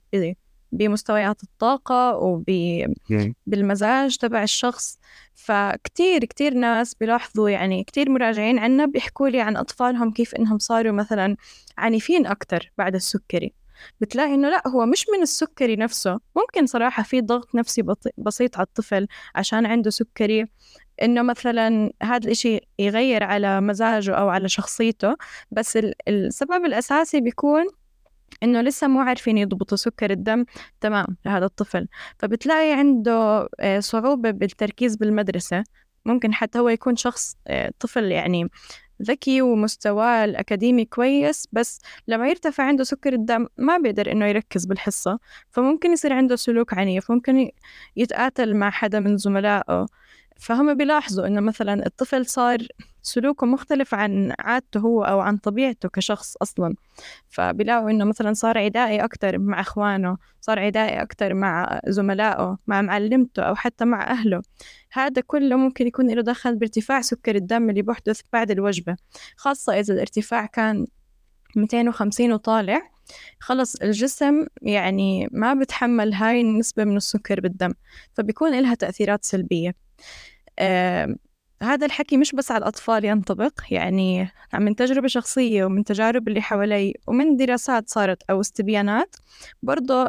بمستويات 0.71 1.43
الطاقة 1.43 2.15
وبالمزاج 2.15 4.17
تبع 4.17 4.43
الشخص. 4.43 4.99
فكتير 5.33 6.25
كتير 6.25 6.53
ناس 6.53 6.95
بيلاحظوا 6.95 7.49
يعني 7.49 7.83
كتير 7.83 8.09
مراجعين 8.09 8.59
عنا 8.59 8.85
بيحكوا 8.85 9.29
لي 9.29 9.41
عن 9.41 9.57
أطفالهم 9.57 10.11
كيف 10.11 10.35
إنهم 10.35 10.59
صاروا 10.59 10.91
مثلا 10.91 11.35
عنيفين 11.77 12.25
أكتر 12.25 12.71
بعد 12.77 12.95
السكري. 12.95 13.53
بتلاقي 14.01 14.33
إنه 14.33 14.49
لا 14.49 14.67
هو 14.67 14.85
مش 14.85 15.05
من 15.15 15.21
السكري 15.21 15.75
نفسه. 15.75 16.19
ممكن 16.35 16.65
صراحة 16.65 17.03
في 17.03 17.21
ضغط 17.21 17.55
نفسي 17.55 17.83
بسيط 18.17 18.57
على 18.57 18.65
الطفل 18.65 19.07
عشان 19.35 19.65
عنده 19.65 19.89
سكري. 19.89 20.45
إنه 21.01 21.21
مثلا 21.21 21.91
هذا 22.03 22.25
الإشي 22.25 22.59
يغير 22.79 23.23
على 23.23 23.61
مزاجه 23.61 24.15
أو 24.15 24.29
على 24.29 24.49
شخصيته. 24.49 25.15
بس 25.51 25.77
السبب 26.07 26.65
الأساسي 26.65 27.21
بيكون 27.21 27.65
إنه 28.43 28.61
لسه 28.61 28.87
مو 28.87 28.99
عارفين 28.99 29.37
يضبطوا 29.37 29.77
سكر 29.77 30.11
الدم. 30.11 30.45
تمام 30.81 31.17
لهذا 31.25 31.45
الطفل. 31.45 31.87
فبتلاقي 32.19 32.71
عنده 32.73 33.49
آه، 33.59 33.79
صعوبة 33.79 34.31
بالتركيز 34.31 34.95
بالمدرسة. 34.95 35.63
ممكن 36.05 36.33
حتى 36.33 36.59
هو 36.59 36.69
يكون 36.69 36.95
شخص 36.95 37.35
آه، 37.47 37.71
طفل 37.79 38.11
يعني 38.11 38.49
ذكي 39.01 39.41
ومستواه 39.41 40.25
الأكاديمي 40.25 40.85
كويس 40.85 41.47
بس 41.51 41.79
لما 42.07 42.29
يرتفع 42.29 42.63
عنده 42.63 42.83
سكر 42.83 43.13
الدم 43.13 43.47
ما 43.57 43.77
بيقدر 43.77 44.11
إنه 44.11 44.25
يركز 44.25 44.65
بالحصة. 44.65 45.19
فممكن 45.51 45.91
يصير 45.91 46.13
عنده 46.13 46.35
سلوك 46.35 46.73
عنيف 46.73 47.11
ممكن 47.11 47.49
يتقاتل 47.95 48.53
مع 48.55 48.69
حدا 48.69 48.99
من 48.99 49.17
زملائه. 49.17 49.85
فهم 50.41 50.73
بيلاحظوا 50.73 51.27
إنه 51.27 51.41
مثلا 51.41 51.85
الطفل 51.85 52.25
صار 52.25 52.67
سلوكه 53.01 53.47
مختلف 53.47 53.93
عن 53.93 54.33
عادته 54.39 54.79
هو 54.79 55.03
أو 55.03 55.19
عن 55.19 55.37
طبيعته 55.37 55.89
كشخص 55.89 56.35
أصلا. 56.41 56.75
فبيلاقوا 57.29 57.89
إنه 57.89 58.05
مثلا 58.05 58.33
صار 58.33 58.57
عدائي 58.57 59.03
أكتر 59.03 59.37
مع 59.37 59.59
إخوانه 59.59 60.17
صار 60.41 60.59
عدائي 60.59 61.01
أكتر 61.01 61.33
مع 61.33 61.79
زملائه 61.87 62.57
مع 62.67 62.81
معلمته 62.81 63.43
أو 63.43 63.55
حتى 63.55 63.85
مع 63.85 64.11
أهله. 64.11 64.41
هذا 64.91 65.21
كله 65.27 65.55
ممكن 65.55 65.87
يكون 65.87 66.09
له 66.09 66.21
دخل 66.21 66.55
بارتفاع 66.55 67.01
سكر 67.01 67.35
الدم 67.35 67.69
اللي 67.69 67.81
بحدث 67.81 68.21
بعد 68.33 68.51
الوجبة. 68.51 68.95
خاصة 69.37 69.79
إذا 69.79 69.93
الارتفاع 69.93 70.45
كان 70.45 70.87
250 71.55 72.33
وطالع 72.33 72.81
خلص 73.39 73.75
الجسم 73.75 74.45
يعني 74.61 75.29
ما 75.31 75.53
بتحمل 75.53 76.13
هاي 76.13 76.41
النسبة 76.41 76.83
من 76.83 76.97
السكر 76.97 77.39
بالدم 77.39 77.73
فبيكون 78.13 78.59
لها 78.59 78.75
تأثيرات 78.75 79.25
سلبية. 79.25 79.75
آه 80.61 81.15
هذا 81.61 81.85
الحكي 81.85 82.17
مش 82.17 82.31
بس 82.35 82.51
على 82.51 82.61
الأطفال 82.61 83.05
ينطبق 83.05 83.51
يعني 83.71 84.31
من 84.53 84.75
تجربة 84.75 85.07
شخصية 85.07 85.65
ومن 85.65 85.83
تجارب 85.83 86.27
اللي 86.27 86.41
حوالي 86.41 86.93
ومن 87.07 87.35
دراسات 87.35 87.89
صارت 87.89 88.23
أو 88.29 88.41
استبيانات 88.41 89.15
برضو 89.63 90.05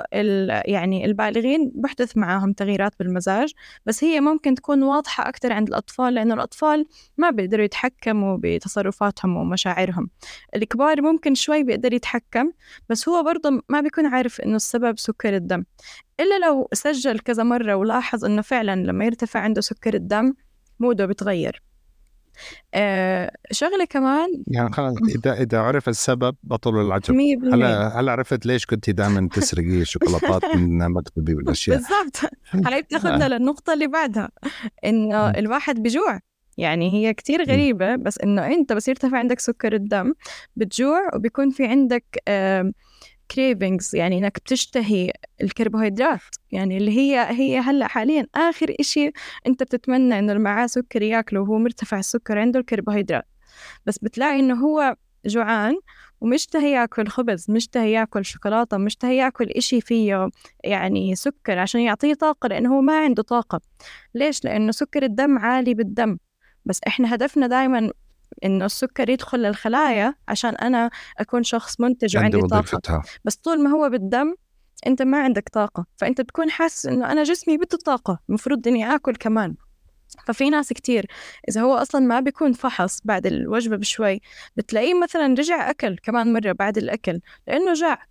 يعني 0.65 1.05
البالغين 1.05 1.73
بحدث 1.75 2.17
معاهم 2.17 2.53
تغييرات 2.53 2.93
بالمزاج 2.99 3.53
بس 3.87 4.05
هي 4.05 4.21
ممكن 4.21 4.55
تكون 4.55 4.83
واضحة 4.83 5.29
أكثر 5.29 5.53
عند 5.53 5.69
الأطفال 5.69 6.15
لأنه 6.15 6.35
الأطفال 6.35 6.87
ما 7.17 7.31
بيقدروا 7.31 7.65
يتحكموا 7.65 8.39
بتصرفاتهم 8.41 9.37
ومشاعرهم. 9.37 10.11
الكبار 10.57 11.03
ممكن 11.03 11.35
شوي 11.35 11.63
بيقدر 11.63 11.93
يتحكم 11.93 12.53
بس 12.89 13.09
هو 13.09 13.23
برضو 13.23 13.51
ما 13.69 13.81
بيكون 13.81 14.07
عارف 14.07 14.41
إنه 14.41 14.57
السبب 14.57 14.99
سكر 14.99 15.37
الدم. 15.37 15.65
إلا 16.21 16.47
لو 16.47 16.69
سجل 16.73 17.19
كذا 17.19 17.43
مرة 17.43 17.75
ولاحظ 17.75 18.25
إنه 18.25 18.43
فعلا 18.43 18.77
لما 18.77 19.05
يرتفع 19.05 19.41
عنده 19.41 19.61
سكر 19.61 19.95
الدم 19.95 20.35
موده 20.83 21.07
بتغير. 21.07 21.63
آه 22.75 23.33
شغلة 23.51 23.85
كمان 23.85 24.43
يعني 24.47 24.73
خلاص 24.73 24.95
إذا 25.17 25.43
إذا 25.43 25.59
عرف 25.59 25.89
السبب 25.89 26.37
بطل 26.43 26.81
العجب. 26.81 27.15
هلا 27.53 28.01
هلا 28.01 28.13
عرفت 28.13 28.47
ليش 28.47 28.67
كنت 28.67 28.91
دائما 28.91 29.29
تسرقي 29.33 29.85
شوكولاتات 29.85 30.45
من 30.57 30.79
مكتبي 30.91 31.35
والأشياء. 31.35 31.77
بالضبط. 31.77 32.33
هاي 32.67 32.83
بتاخذنا 32.83 33.29
للنقطة 33.29 33.73
اللي 33.73 33.87
بعدها 33.87 34.31
إنه 34.85 35.31
الواحد 35.31 35.83
بجوع. 35.83 36.21
يعني 36.59 36.93
هي 36.93 37.15
كتير 37.15 37.45
غريبة 37.45 37.97
بس 37.97 38.19
إنه 38.19 38.47
أنت 38.47 38.73
بس 38.73 38.89
يرتفع 38.89 39.19
عندك 39.19 39.41
سكر 39.41 39.75
الدم 39.75 40.15
بتجوع 40.57 41.15
وبيكون 41.15 41.51
في 41.51 41.67
عندك 41.67 42.05
آه 42.29 42.73
كريفنجز 43.35 43.97
يعني 43.97 44.19
إنك 44.19 44.39
بتشتهي 44.39 45.13
الكربوهيدرات. 45.43 46.21
يعني 46.53 46.77
اللي 46.77 46.99
هي 46.99 47.27
هي 47.31 47.59
هلأ 47.59 47.87
حاليا 47.87 48.27
آخر 48.35 48.75
إشي 48.81 49.11
أنت 49.47 49.63
بتتمنى 49.63 50.19
إنه 50.19 50.33
اللي 50.33 50.43
معاه 50.43 50.67
سكر 50.67 51.03
ياكله 51.03 51.41
وهو 51.41 51.59
مرتفع 51.59 51.99
السكر 51.99 52.39
عنده 52.39 52.61
الكربوهيدرات. 52.61 53.25
بس 53.87 53.99
بتلاقي 53.99 54.41
إنه 54.41 54.55
هو 54.55 54.97
جوعان 55.27 55.75
ومشتهي 56.21 56.73
ياكل 56.73 57.09
خبز 57.09 57.51
مشتهي 57.51 57.93
ياكل 57.93 58.25
شوكولاتة 58.25 58.77
مشتهي 58.77 59.17
ياكل 59.17 59.51
إشي 59.51 59.81
فيه 59.81 60.29
يعني 60.65 61.15
سكر 61.15 61.59
عشان 61.59 61.81
يعطيه 61.81 62.15
طاقة 62.15 62.47
لأنه 62.47 62.77
هو 62.77 62.81
ما 62.81 62.99
عنده 62.99 63.23
طاقة. 63.23 63.61
ليش؟ 64.15 64.45
لأنه 64.45 64.73
سكر 64.73 65.03
الدم 65.03 65.39
عالي 65.39 65.75
بالدم. 65.75 66.17
بس 66.65 66.81
إحنا 66.87 67.15
هدفنا 67.15 67.47
دائما 67.47 67.91
انه 68.45 68.65
السكر 68.65 69.09
يدخل 69.11 69.39
للخلايا 69.39 70.15
عشان 70.29 70.55
أنا 70.57 70.91
أكون 71.19 71.43
شخص 71.43 71.81
منتج 71.81 72.17
وعندي 72.17 72.41
طاقة. 72.41 73.03
بس 73.25 73.37
طول 73.37 73.63
ما 73.63 73.71
هو 73.71 73.89
بالدم 73.89 74.35
أنت 74.87 75.03
ما 75.03 75.19
عندك 75.23 75.49
طاقة. 75.49 75.87
فأنت 75.97 76.21
بتكون 76.21 76.51
حاسس 76.51 76.87
إنه 76.87 77.13
أنا 77.13 77.23
جسمي 77.23 77.57
بده 77.57 77.79
طاقة 77.85 78.19
المفروض 78.29 78.69
إني 78.69 78.95
آكل 78.95 79.17
كمان. 79.17 79.55
ففي 80.27 80.51
ناس 80.51 80.73
كتير 80.73 81.07
إذا 81.49 81.61
هو 81.61 81.75
أصلا 81.75 82.01
ما 82.01 82.21
بيكون 82.21 82.53
فحص 82.53 83.01
بعد 83.05 83.27
الوجبة 83.27 83.77
بشوي 83.77 84.21
بتلاقيه 84.57 85.01
مثلا 85.03 85.35
رجع 85.39 85.71
أكل 85.71 85.97
كمان 86.03 86.33
مرة 86.33 86.53
بعد 86.53 86.79
الأكل 86.79 87.21
لأنه 87.47 87.73
جاع. 87.73 88.03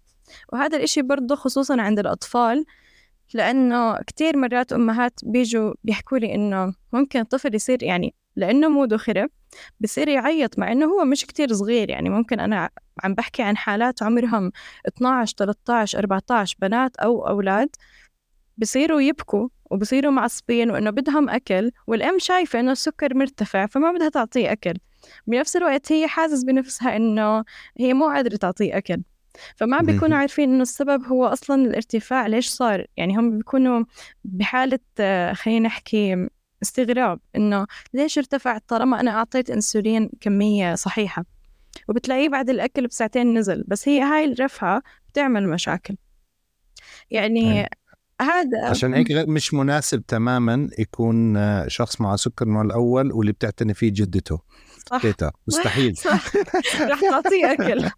وهذا 0.53 0.77
الإشي 0.77 1.01
برضه 1.01 1.35
خصوصا 1.35 1.81
عند 1.81 1.99
الأطفال 1.99 2.65
لأنه 3.33 3.97
كتير 3.97 4.37
مرات 4.37 4.73
أمهات 4.73 5.19
بيجوا 5.23 5.73
بيحكوا 5.83 6.17
لي 6.17 6.35
إنه 6.35 6.73
ممكن 6.93 7.19
الطفل 7.19 7.55
يصير 7.55 7.83
يعني 7.83 8.15
لأنه 8.35 8.69
موده 8.69 8.97
خرب 8.97 9.29
بصير 9.79 10.07
يعيط 10.07 10.59
مع 10.59 10.71
إنه 10.71 10.85
هو 10.85 11.05
مش 11.05 11.25
كتير 11.25 11.53
صغير. 11.53 11.89
يعني 11.89 12.09
ممكن 12.09 12.39
أنا 12.39 12.69
عم 13.03 13.13
بحكي 13.13 13.43
عن 13.43 13.57
حالات 13.57 14.03
عمرهم 14.03 14.51
12 14.87 15.35
13 15.37 15.99
14 15.99 16.55
بنات 16.59 16.95
أو 16.95 17.27
أولاد 17.27 17.69
بصيروا 18.57 19.01
يبكوا 19.01 19.49
وبصيروا 19.71 20.11
معصبين 20.11 20.71
وإنه 20.71 20.89
بدهم 20.89 21.29
أكل 21.29 21.71
والأم 21.87 22.19
شايفة 22.19 22.59
إنه 22.59 22.71
السكر 22.71 23.15
مرتفع 23.15 23.65
فما 23.65 23.91
بدها 23.91 24.09
تعطيه 24.09 24.51
أكل. 24.51 24.73
بنفس 25.27 25.55
الوقت 25.55 25.91
هي 25.91 26.07
حاسس 26.07 26.43
بنفسها 26.43 26.95
إنه 26.95 27.43
هي 27.79 27.93
مو 27.93 28.07
قادرة 28.07 28.35
تعطيه 28.35 28.77
أكل. 28.77 29.01
فما 29.55 29.81
بيكونوا 29.81 30.17
عارفين 30.17 30.53
إنه 30.53 30.61
السبب 30.61 31.05
هو 31.05 31.25
أصلا 31.25 31.65
الارتفاع. 31.65 32.27
ليش 32.27 32.47
صار؟ 32.47 32.85
يعني 32.97 33.17
هم 33.17 33.37
بيكونوا 33.37 33.83
بحالة 34.23 34.79
خلينا 35.33 35.67
نحكي 35.67 36.27
استغراب 36.61 37.19
إنه 37.35 37.67
ليش 37.93 38.17
ارتفع 38.17 38.57
طالما 38.67 38.99
أنا 38.99 39.11
أعطيت 39.11 39.49
أنسولين 39.49 40.09
كمية 40.21 40.75
صحيحة. 40.75 41.25
وبتلاقيه 41.87 42.29
بعد 42.29 42.49
الأكل 42.49 42.87
بساعتين 42.87 43.37
نزل 43.37 43.63
بس 43.67 43.89
هي 43.89 44.01
هاي 44.01 44.25
الرفعة 44.25 44.81
بتعمل 45.09 45.49
مشاكل. 45.49 45.95
يعني. 47.11 47.69
هذا 48.21 48.69
عشان 48.69 48.93
هيك 48.93 49.11
مش 49.11 49.53
مناسب 49.53 50.05
تماما 50.05 50.69
يكون 50.79 51.37
آه، 51.37 51.67
شخص 51.67 52.01
مع 52.01 52.15
سكر 52.15 52.45
من 52.45 52.65
الأول 52.65 53.11
واللي 53.11 53.31
بتعتني 53.31 53.73
فيه 53.73 53.91
جدته. 53.93 54.39
صح. 54.89 55.01
تيتا 55.01 55.31
مستحيل. 55.47 55.97
صح. 56.07 56.35
رح 56.81 57.01
تعطيه 57.01 57.51
أكل. 57.51 57.89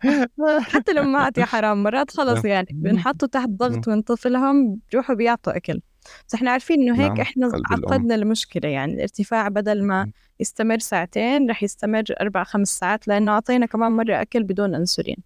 حتى 0.61 0.91
الأمهات 0.91 1.37
يا 1.37 1.45
حرام 1.45 1.83
مرات 1.83 2.11
خلص 2.11 2.45
يعني 2.45 2.67
بنحطوا 2.71 3.27
تحت 3.27 3.49
ضغط 3.49 3.89
من 3.89 4.01
طفلهم 4.01 4.79
بيروحوا 4.91 5.15
بيعطوا 5.15 5.57
أكل. 5.57 5.81
بس 6.27 6.33
إحنا 6.33 6.51
عارفين 6.51 6.81
إنه 6.81 7.01
هيك 7.01 7.11
نعم، 7.11 7.21
إحنا. 7.21 7.51
عقدنا 7.71 8.15
المشكلة 8.15 8.69
يعني 8.69 8.93
الارتفاع 8.93 9.47
بدل 9.47 9.83
ما 9.83 10.11
يستمر 10.39 10.79
ساعتين 10.79 11.49
رح 11.49 11.63
يستمر 11.63 12.03
أربع 12.21 12.43
خمس 12.43 12.79
ساعات 12.79 13.07
لأنه 13.07 13.31
أعطينا 13.31 13.65
كمان 13.65 13.91
مرة 13.91 14.21
أكل 14.21 14.43
بدون 14.43 14.75
أنسولين. 14.75 15.17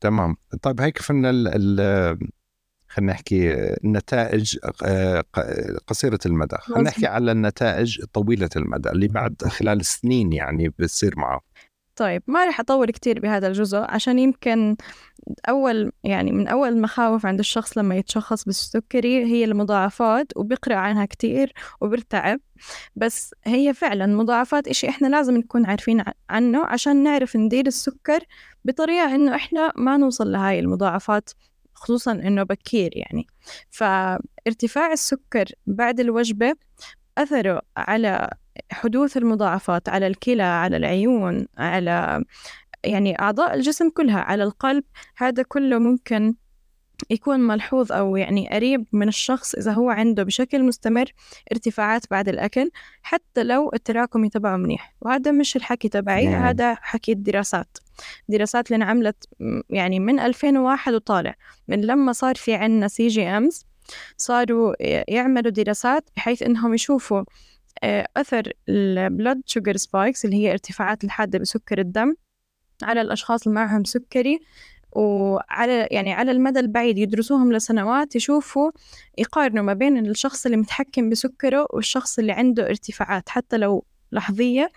تمام. 0.00 0.36
طيب 0.62 0.80
هيك 0.80 0.98
ال 1.10 2.18
خلينا 2.90 3.12
نحكي 3.12 3.54
النتائج 3.54 4.58
آه، 4.84 5.24
قصيرة 5.86 6.18
المدى. 6.26 6.56
خلينا 6.56 6.82
نحكي 6.82 7.06
على 7.06 7.32
النتائج 7.32 8.04
طويلة 8.04 8.48
المدى 8.56 8.90
اللي 8.90 9.08
بعد 9.08 9.42
خلال 9.42 9.84
سنين 9.84 10.32
يعني 10.32 10.68
بتصير 10.68 11.14
معه. 11.16 11.40
طيب 12.00 12.22
ما 12.26 12.46
رح 12.46 12.60
أطول 12.60 12.90
كتير 12.90 13.20
بهذا 13.20 13.46
الجزء 13.46 13.78
عشان 13.78 14.18
يمكن 14.18 14.76
أول 15.48 15.92
يعني 16.04 16.32
من 16.32 16.48
أول 16.48 16.68
المخاوف 16.68 17.26
عند 17.26 17.38
الشخص 17.38 17.78
لما 17.78 17.96
يتشخص 17.96 18.44
بالسكري 18.44 19.24
هي 19.24 19.44
المضاعفات 19.44 20.26
وبيقرأ 20.36 20.74
عنها 20.74 21.04
كتير 21.04 21.52
وبرتعب 21.80 22.40
بس 22.96 23.34
هي 23.44 23.74
فعلا 23.74 24.06
مضاعفات 24.06 24.68
إشي 24.68 24.88
إحنا 24.88 25.06
لازم 25.06 25.36
نكون 25.36 25.66
عارفين 25.66 26.02
عنه 26.30 26.64
عشان 26.64 27.02
نعرف 27.02 27.36
ندير 27.36 27.66
السكر 27.66 28.20
بطريقة 28.64 29.14
إنه 29.14 29.34
إحنا 29.34 29.72
ما 29.76 29.96
نوصل 29.96 30.32
لهاي 30.32 30.58
المضاعفات 30.58 31.30
خصوصا 31.74 32.12
إنه 32.12 32.42
بكير 32.42 32.90
يعني. 32.96 33.26
فارتفاع 33.70 34.92
السكر 34.92 35.44
بعد 35.66 36.00
الوجبة 36.00 36.54
أثره 37.18 37.62
على 37.76 38.30
حدوث 38.70 39.16
المضاعفات 39.16 39.88
على 39.88 40.06
الكلى 40.06 40.42
على 40.42 40.76
العيون 40.76 41.46
على 41.58 42.24
يعني 42.84 43.20
أعضاء 43.20 43.54
الجسم 43.54 43.90
كلها 43.90 44.20
على 44.20 44.44
القلب 44.44 44.84
هذا 45.16 45.42
كله 45.42 45.78
ممكن 45.78 46.34
يكون 47.10 47.40
ملحوظ 47.40 47.92
أو 47.92 48.16
يعني 48.16 48.48
قريب 48.48 48.86
من 48.92 49.08
الشخص 49.08 49.54
إذا 49.54 49.72
هو 49.72 49.90
عنده 49.90 50.22
بشكل 50.22 50.62
مستمر 50.62 51.12
ارتفاعات 51.52 52.02
بعد 52.10 52.28
الأكل 52.28 52.70
حتى 53.02 53.44
لو 53.44 53.70
التراكمي 53.74 54.28
تبعه 54.28 54.56
منيح. 54.56 54.94
وهذا 55.00 55.30
مش 55.30 55.56
الحكي 55.56 55.88
تبعي 55.88 56.26
مم. 56.26 56.34
هذا 56.34 56.74
حكي 56.74 57.12
الدراسات. 57.12 57.78
دراسات 58.28 58.66
اللي 58.66 58.76
انعملت 58.76 59.28
يعني 59.70 60.00
من 60.00 60.20
2001 60.20 60.94
وطالع. 60.94 61.34
من 61.68 61.80
لما 61.80 62.12
صار 62.12 62.34
في 62.34 62.54
عنا 62.54 62.88
CGMs 62.88 63.66
صاروا 64.16 64.74
يعملوا 65.08 65.50
دراسات 65.50 66.10
بحيث 66.16 66.42
إنهم 66.42 66.74
يشوفوا 66.74 67.24
أثر 68.16 68.52
ال 68.68 68.80
blood 68.80 69.42
sugar 69.46 69.76
spikes 69.76 70.24
اللي 70.24 70.36
هي 70.36 70.52
ارتفاعات 70.52 71.04
الحادة 71.04 71.38
بسكر 71.38 71.78
الدم 71.78 72.14
على 72.82 73.00
الأشخاص 73.00 73.46
اللي 73.46 73.54
معهم 73.54 73.84
سكري 73.84 74.38
وعلى 74.92 75.88
يعني 75.90 76.12
على 76.12 76.30
المدى 76.30 76.60
البعيد 76.60 76.98
يدرسوهم 76.98 77.52
لسنوات 77.52 78.16
يشوفوا 78.16 78.70
يقارنوا 79.18 79.64
ما 79.64 79.72
بين 79.72 80.06
الشخص 80.06 80.46
اللي 80.46 80.56
متحكم 80.56 81.10
بسكره 81.10 81.66
والشخص 81.70 82.18
اللي 82.18 82.32
عنده 82.32 82.66
ارتفاعات 82.66 83.28
حتى 83.28 83.56
لو 83.56 83.84
لحظية 84.12 84.68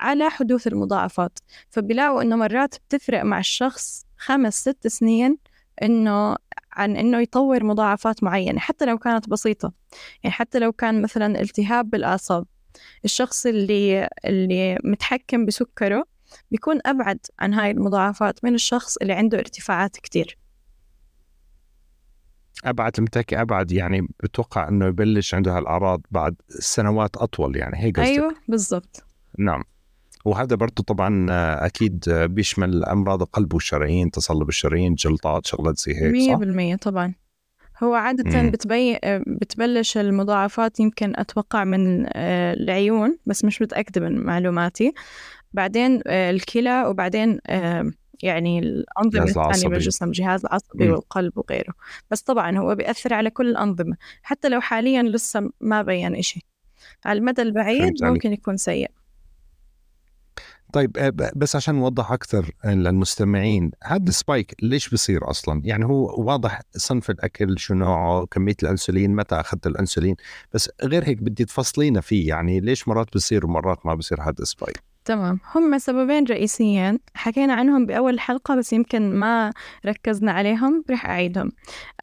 على 0.00 0.30
حدوث 0.30 0.66
المضاعفات. 0.66 1.38
فبيلاقوا 1.70 2.22
إنه 2.22 2.36
مرات 2.36 2.74
بتفرق 2.74 3.22
مع 3.22 3.38
الشخص 3.38 4.06
خمس 4.16 4.60
ست 4.60 4.86
سنين 4.86 5.38
إنه 5.82 6.36
عن 6.80 6.96
إنه 6.96 7.20
يطور 7.20 7.64
مضاعفات 7.64 8.24
معينة 8.24 8.58
حتى 8.58 8.84
لو 8.84 8.98
كانت 8.98 9.28
بسيطة. 9.28 9.72
يعني 10.22 10.34
حتى 10.34 10.58
لو 10.58 10.72
كان 10.72 11.02
مثلا 11.02 11.40
التهاب 11.40 11.90
بالأعصاب. 11.90 12.46
الشخص 13.04 13.46
اللي 13.46 14.08
اللي 14.24 14.78
متحكم 14.84 15.46
بسكره 15.46 16.04
بيكون 16.50 16.80
أبعد 16.86 17.18
عن 17.38 17.54
هاي 17.54 17.70
المضاعفات 17.70 18.44
من 18.44 18.54
الشخص 18.54 18.96
اللي 18.96 19.12
عنده 19.12 19.38
ارتفاعات 19.38 19.96
كتير. 19.96 20.38
أبعد 22.64 23.00
متكي 23.00 23.40
أبعد. 23.40 23.72
يعني 23.72 24.08
بتوقع 24.22 24.68
إنه 24.68 24.86
يبلش 24.86 25.34
عنده 25.34 25.58
هالأعراض 25.58 26.02
بعد 26.10 26.34
سنوات 26.48 27.16
أطول 27.16 27.56
يعني 27.56 27.76
هيك 27.78 28.00
قصدك؟ 28.00 28.08
أيوة 28.08 28.34
بالضبط. 28.48 29.04
نعم. 29.38 29.64
وهذا 30.24 30.56
برضه 30.56 30.82
طبعا 30.82 31.26
آه، 31.30 31.66
أكيد 31.66 32.04
بيشمل 32.08 32.84
أمراض 32.84 33.22
القلب 33.22 33.54
والشرايين 33.54 34.10
تصلب 34.10 34.48
الشرايين 34.48 34.94
جلطات 34.94 35.46
شغلات 35.46 35.78
زي 35.78 35.94
هيك 35.94 36.12
مية 36.12 36.32
صح؟ 36.32 36.38
بالمية 36.38 36.76
طبعا 36.76 37.14
هو 37.82 37.94
عادة. 37.94 38.48
بتبي... 38.50 38.98
بتبلش 39.26 39.98
المضاعفات 39.98 40.80
يمكن 40.80 41.12
أتوقع 41.16 41.64
من 41.64 42.06
آه، 42.12 42.52
العيون 42.52 43.18
بس 43.26 43.44
مش 43.44 43.62
متأكدة 43.62 44.00
من 44.00 44.24
معلوماتي 44.24 44.92
بعدين 45.52 46.00
آه، 46.06 46.30
الكلى 46.30 46.84
وبعدين 46.86 47.38
يعني 48.22 48.58
الأنظمة 48.58 49.24
الثانية. 49.50 49.68
بالجسم 49.68 50.06
الجهاز 50.06 50.44
العصبي 50.46 50.86
مم. 50.86 50.92
والقلب 50.92 51.32
وغيره 51.38 51.74
بس 52.10 52.20
طبعا 52.22 52.58
هو 52.58 52.74
بيأثر 52.74 53.14
على 53.14 53.30
كل 53.30 53.50
الأنظمة 53.50 53.96
حتى 54.22 54.48
لو 54.48 54.60
حاليا 54.60 55.02
لسه 55.02 55.50
ما 55.60 55.82
بين 55.82 56.16
إشي 56.16 56.40
على 57.04 57.18
المدى 57.18 57.42
البعيد. 57.42 58.04
ممكن 58.04 58.32
يكون 58.32 58.56
سيء 58.56 58.90
طيب 60.72 60.98
آه، 60.98 61.32
بس 61.36 61.56
عشان 61.56 61.74
نوضح 61.74 62.12
أكثر 62.12 62.50
للمستمعين 62.64 63.70
هذا 63.84 64.08
السبايك 64.08 64.54
ليش 64.62 64.88
بصير 64.88 65.30
أصلا؟ 65.30 65.62
يعني 65.64 65.84
هو 65.84 66.24
واضح 66.24 66.60
صنف 66.76 67.10
الأكل 67.10 67.58
شو 67.58 67.74
نوعه 67.74 68.26
كمية 68.26 68.56
الأنسولين 68.62 69.16
متى 69.16 69.34
أخذت 69.34 69.66
الأنسولين 69.66 70.16
بس 70.54 70.70
غير 70.84 71.08
هيك 71.08 71.18
بدي 71.22 71.44
تفصلينا 71.44 72.00
فيه 72.00 72.28
يعني 72.28 72.60
ليش 72.60 72.88
مرات 72.88 73.14
بصير 73.14 73.46
ومرات 73.46 73.86
ما 73.86 73.94
بصير 73.94 74.22
هذا 74.22 74.34
السبايك؟ 74.40 74.82
تمام 75.04 75.40
هم 75.54 75.78
سببين 75.78 76.24
رئيسيين 76.24 76.98
حكينا 77.14 77.54
عنهم 77.54 77.86
بأول 77.86 78.20
حلقة 78.20 78.56
بس 78.56 78.72
يمكن 78.72 79.14
ما 79.14 79.52
ركزنا 79.86 80.32
عليهم 80.32 80.84
رح 80.90 81.06
أعيدهم 81.06 81.52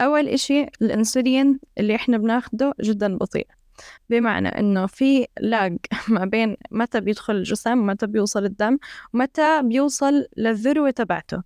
أول 0.01 0.27
إشي 0.27 0.65
الأنسولين 0.81 1.59
اللي 1.77 1.95
إحنا 1.95 2.17
بناخده 2.17 2.73
جدا 2.81 3.17
بطيء 3.17 3.47
بمعنى 4.09 4.47
إنه 4.47 4.85
في 4.87 5.27
لاج 5.39 5.77
ما 6.07 6.25
بين 6.25 6.57
متى 6.71 6.99
بيدخل 6.99 7.35
الجسم 7.35 7.79
ومتى 7.79 8.07
بيوصل 8.07 8.45
الدم 8.45 8.77
ومتى 9.13 9.61
بيوصل 9.63 10.25
للذروة 10.37 10.89
تبعته. 10.89 11.43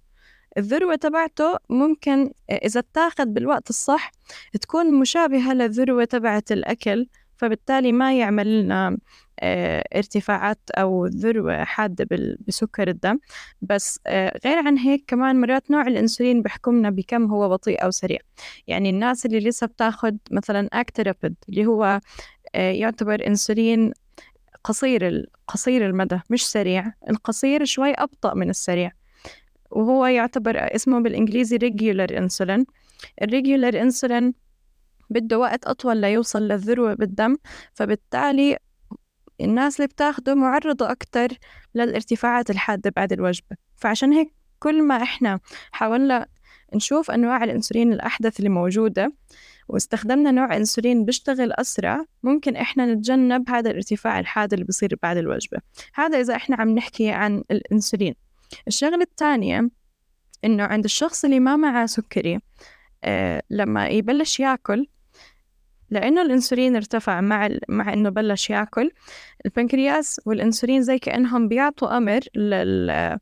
الذروة 0.58 0.96
تبعته 0.96 1.58
ممكن 1.70 2.32
إذا 2.52 2.80
اتاخد 2.80 3.34
بالوقت 3.34 3.70
الصح 3.70 4.12
تكون 4.62 4.94
مشابهة 5.00 5.54
للذروة 5.54 6.06
تبعت 6.06 6.52
الأكل 6.52 7.08
فبالتالي 7.42 7.92
ما 7.92 8.20
يعمل 8.20 8.62
لنا 8.64 8.98
آه، 9.40 9.84
ارتفاعات 9.96 10.60
أو 10.78 11.06
ذروة 11.06 11.64
حادة 11.64 12.08
بسكر 12.48 12.88
الدم. 12.88 13.20
بس 13.62 14.00
آه، 14.08 14.40
غير 14.46 14.58
عن 14.58 14.78
هيك 14.78 15.04
كمان 15.08 15.42
مرات 15.42 15.72
نوع 15.72 15.82
الأنسولين 15.82 16.42
بحكمنا 16.42 16.90
بكم 16.90 17.26
هو 17.26 17.50
بطيء 17.50 17.84
أو 17.84 17.92
سريع. 17.92 18.20
يعني 18.68 18.90
الناس 18.90 19.26
اللي 19.26 19.40
لسه 19.40 19.68
بتاخد 19.68 20.18
مثلا 20.32 20.70
أكترابيد 20.74 21.36
اللي 21.50 21.66
هو 21.66 22.00
آه، 22.56 22.72
يعتبر 22.72 23.28
أنسولين 23.28 23.92
قصير 24.64 25.26
قصير 25.48 25.86
المدى 25.88 26.20
مش 26.30 26.48
سريع 26.50 26.94
القصير 27.10 27.66
شوي 27.66 27.94
أبطأ 27.94 28.34
من 28.34 28.50
السريع. 28.50 28.92
وهو 29.72 30.06
يعتبر 30.06 30.76
اسمه 30.76 31.00
بالإنجليزي 31.00 31.58
regular 31.58 32.12
insulin. 32.12 32.64
الريجولر 33.22 33.82
انسولين 33.82 34.34
بده 35.12 35.40
وقت 35.40 35.66
أطول 35.68 35.98
ليوصل 35.98 36.42
للذروة 36.42 36.94
بالدم 36.94 37.38
فبالتالي 37.74 38.58
الناس 39.42 39.76
اللي 39.76 39.88
بتاخده 39.88 40.36
معرضة 40.36 40.92
أكتر 40.92 41.28
للارتفاعات 41.76 42.50
الحادة 42.50 42.94
بعد 42.96 43.14
الوجبة. 43.14 43.56
فعشان 43.76 44.14
هيك 44.14 44.34
كل 44.60 44.84
ما 44.84 45.04
إحنا 45.04 45.40
حاولنا 45.72 46.28
نشوف 46.76 47.12
أنواع 47.12 47.44
الأنسولين 47.44 47.94
الأحدث 47.94 48.40
اللي 48.40 48.50
موجودة 48.50 49.14
واستخدمنا 49.68 50.32
نوع 50.32 50.58
أنسولين 50.58 51.06
بيشتغل 51.06 51.52
أسرع 51.52 52.06
ممكن 52.24 52.56
إحنا 52.56 52.94
نتجنب 52.94 53.50
هذا 53.50 53.72
الارتفاع 53.72 54.20
الحاد 54.20 54.54
اللي 54.54 54.66
بصير 54.66 54.96
بعد 55.04 55.18
الوجبة. 55.18 55.58
هذا 55.96 56.20
إذا 56.20 56.36
إحنا 56.36 56.56
عم 56.56 56.70
نحكي 56.70 57.10
عن 57.10 57.44
الأنسولين. 57.52 58.16
الشغلة 58.68 59.02
الثانية 59.02 59.70
إنه 60.46 60.64
عند 60.64 60.84
الشخص 60.84 61.26
اللي 61.26 61.40
ما 61.40 61.56
معه 61.56 61.86
سكري 61.86 62.40
آه 63.04 63.44
لما 63.50 63.88
يبلش 63.88 64.40
ياكل 64.40 64.88
لأنه 65.92 66.22
الأنسولين 66.22 66.76
ارتفع 66.76 67.22
مع 67.22 67.46
ال... 67.46 67.60
مع 67.70 67.94
إنه 67.94 68.10
بلش 68.10 68.50
يأكل. 68.50 68.92
البنكرياس 69.46 70.22
والأنسولين 70.26 70.82
زي 70.82 71.00
كأنهم 71.00 71.48
بيعطوا 71.48 71.98
أمر 71.98 72.20
لل... 72.36 73.20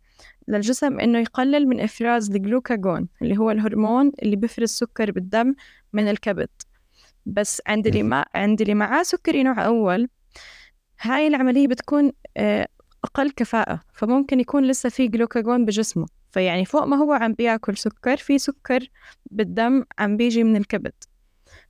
للجسم 0.48 1.00
إنه 1.00 1.20
يقلل 1.20 1.68
من 1.68 1.80
إفراز 1.80 2.32
الجلوكاجون 2.32 3.08
اللي 3.22 3.38
هو 3.38 3.52
الهرمون 3.52 4.12
اللي 4.24 4.36
بيفرز 4.36 4.70
سكر 4.70 5.12
بالدم 5.12 5.56
من 5.94 6.08
الكبد. 6.08 6.50
بس 7.26 7.62
عند 7.68 7.88
اللي 7.88 8.04
ما 8.04 8.26
عند 8.36 8.62
اللي 8.62 8.74
معاه 8.74 9.04
سكري 9.04 9.44
نوع 9.44 9.66
أول 9.66 10.08
هاي 11.02 11.28
العملية 11.28 11.68
بتكون 11.68 12.12
آه، 12.38 12.68
أقل 13.04 13.32
كفاءة. 13.32 13.82
فممكن 13.94 14.40
يكون 14.40 14.68
لسه 14.68 14.90
في 14.90 15.08
جلوكاجون 15.08 15.66
بجسمه. 15.66 16.06
فيعني 16.32 16.66
فوق 16.66 16.84
ما 16.84 16.98
هو 16.98 17.14
عم 17.14 17.34
بيأكل 17.34 17.78
سكر 17.78 18.18
في 18.18 18.38
سكر 18.38 18.90
بالدم 19.32 19.84
عم 20.00 20.18
بيجي 20.18 20.44
من 20.44 20.56
الكبد. 20.56 20.94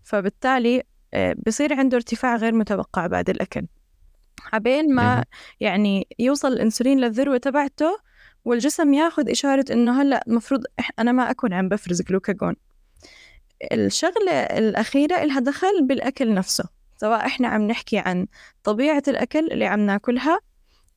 فبالتالي 0.03 0.83
بصير 1.45 1.73
عنده 1.73 1.97
ارتفاع 1.97 2.35
غير 2.35 2.53
متوقع 2.53 3.07
بعد 3.07 3.29
الأكل. 3.29 3.67
عبين 4.53 4.95
ما 4.95 5.25
يعني 5.59 6.07
يوصل 6.19 6.47
الأنسولين 6.47 6.99
للذروة 6.99 7.37
تبعته 7.37 7.97
والجسم 8.45 8.93
ياخذ 8.93 9.29
إشارة 9.29 9.65
إنه 9.71 10.01
هلأ 10.01 10.23
المفروض 10.27 10.63
أنا 10.99 11.11
ما 11.11 11.31
أكون 11.31 11.53
عم 11.53 11.69
بفرز 11.69 12.01
جلوكاجون. 12.01 12.55
الشغلة 13.71 14.31
الأخيرة 14.31 15.23
إلها 15.23 15.39
دخل 15.39 15.87
بالأكل 15.87 16.33
نفسه 16.33 16.63
سواء 16.97 17.25
إحنا 17.25 17.47
عم 17.47 17.61
نحكي 17.61 17.97
عن 17.97 18.27
طبيعة 18.63 19.03
الأكل 19.07 19.51
اللي 19.51 19.65
عم 19.65 19.79
ناكلها 19.79 20.39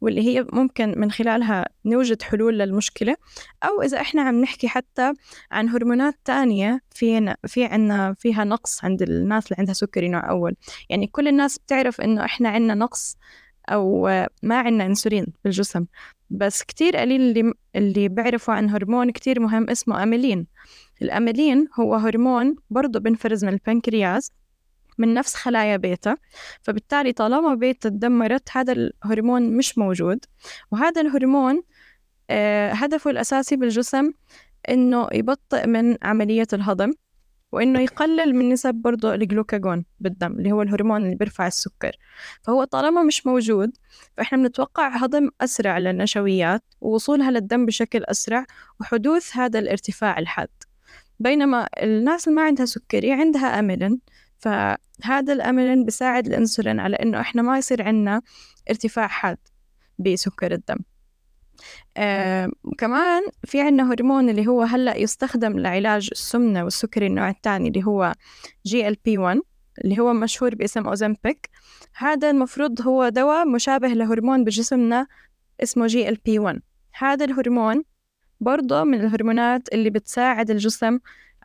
واللي 0.02 0.22
هي 0.28 0.46
ممكن 0.52 0.94
من 0.96 1.10
خلالها 1.10 1.66
نوجد 1.84 2.22
حلول 2.22 2.58
للمشكلة. 2.58 3.16
أو 3.64 3.82
إذا 3.82 4.00
إحنا 4.00 4.22
عم 4.22 4.40
نحكي 4.40 4.68
حتى 4.68 5.12
عن 5.52 5.68
هرمونات 5.68 6.14
تانية 6.24 6.80
في 6.90 7.34
في 7.46 7.64
عنا 7.64 8.14
فيها 8.18 8.44
نقص 8.44 8.84
عند 8.84 9.02
الناس 9.02 9.46
اللي 9.46 9.56
عندها 9.58 9.74
سكري 9.74 10.08
نوع 10.08 10.30
أول. 10.30 10.56
يعني 10.90 11.06
كل 11.06 11.28
الناس 11.28 11.58
بتعرف 11.58 12.00
إنه 12.00 12.24
إحنا 12.24 12.48
عنا 12.48 12.74
نقص 12.74 13.16
أو 13.68 14.06
ما 14.42 14.58
عنا 14.58 14.86
أنسولين 14.86 15.26
بالجسم. 15.44 15.86
بس 16.30 16.62
كتير 16.62 16.96
قليل 16.96 17.20
اللي 17.20 17.52
اللي 17.76 18.08
بيعرفوا 18.08 18.54
عن 18.54 18.70
هرمون 18.70 19.10
كتير 19.10 19.40
مهم 19.40 19.70
اسمه 19.70 20.02
أميلين. 20.02 20.46
الأميلين 21.02 21.68
هو 21.80 21.94
هرمون 21.94 22.56
برضه 22.70 23.00
بنفرز 23.00 23.44
من 23.44 23.52
البنكرياس 23.52 24.32
من 24.98 25.14
نفس 25.14 25.35
خلايا 25.35 25.76
بيتا 25.76 26.16
فبالتالي 26.62 27.12
طالما 27.12 27.55
بيتا 27.55 27.88
تدمرت 27.88 28.48
هذا 28.52 28.72
الهرمون 28.72 29.57
مش 29.57 29.78
موجود. 29.78 30.24
وهذا 30.70 31.00
الهرمون 31.00 31.62
آه 32.31 32.72
هدفه 32.72 33.11
الأساسي 33.11 33.57
بالجسم 33.57 34.12
إنه 34.68 35.09
يبطئ 35.12 35.66
من 35.66 35.96
عملية 36.02 36.46
الهضم 36.52 36.92
وإنه 37.52 37.81
يقلل 37.81 38.35
من 38.37 38.48
نسب 38.48 38.74
برضه 38.74 39.14
الجلوكاجون 39.14 39.85
بالدم 40.00 40.33
اللي 40.33 40.52
هو 40.52 40.62
الهرمون 40.62 41.05
اللي 41.05 41.14
بيرفع 41.14 41.46
السكر. 41.46 41.96
فهو 42.42 42.64
طالما 42.64 43.02
مش 43.02 43.26
موجود 43.26 43.70
فإحنا 44.16 44.38
بنتوقع 44.38 44.88
هضم 44.96 45.31
أسرع 45.40 45.78
للنشويات 45.78 46.62
ووصولها 46.81 47.31
للدم 47.31 47.66
بشكل 47.66 48.05
أسرع 48.05 48.44
وحدوث 48.81 49.37
هذا 49.37 49.59
الارتفاع 49.59 50.18
الحاد. 50.18 50.48
بينما 51.18 51.68
الناس 51.83 52.28
اللي 52.28 52.37
ما 52.37 52.42
عندها 52.46 52.66
سكري 52.66 53.12
عندها 53.12 53.59
أميلين 53.59 54.00
فهذا 54.42 55.33
الأميلين 55.33 55.85
بيساعد 55.85 56.26
الأنسولين 56.26 56.81
على 56.81 56.96
إنه 56.96 57.20
إحنا 57.20 57.42
ما 57.42 57.59
يصير 57.59 57.83
عندنا 57.83 58.22
ارتفاع 58.70 59.07
حاد 59.07 59.38
بسكر 59.98 60.52
الدم. 60.52 60.76
آه 61.96 62.50
كمان 62.78 63.22
في 63.44 63.61
عنا 63.61 63.92
هرمون 63.92 64.31
اللي 64.31 64.46
هو 64.46 64.62
هلأ 64.62 64.96
يستخدم 64.96 65.59
لعلاج 65.59 66.09
السمنة 66.12 66.64
والسكري 66.64 67.07
النوع 67.07 67.31
الثاني 67.31 67.68
اللي 67.68 67.85
هو 67.85 68.12
GLP 68.66 69.18
1 69.18 69.40
اللي 69.85 69.98
هو 69.98 70.12
مشهور 70.12 70.55
باسم 70.55 70.87
أوزمبيك. 70.88 71.50
هذا 71.96 72.31
المفروض 72.31 72.81
هو 72.83 73.09
دواء 73.09 73.48
مشابه 73.48 73.88
لهرمون 73.88 74.44
بجسمنا 74.44 75.07
اسمه 75.62 75.87
GLP 75.87 76.38
1 76.38 76.61
هذا 76.98 77.24
الهرمون 77.24 77.85
برضه 78.40 78.85
من 78.85 79.00
الهرمونات 79.00 79.68
اللي 79.72 79.90
بتساعد 79.90 80.50
الجسم 80.50 80.98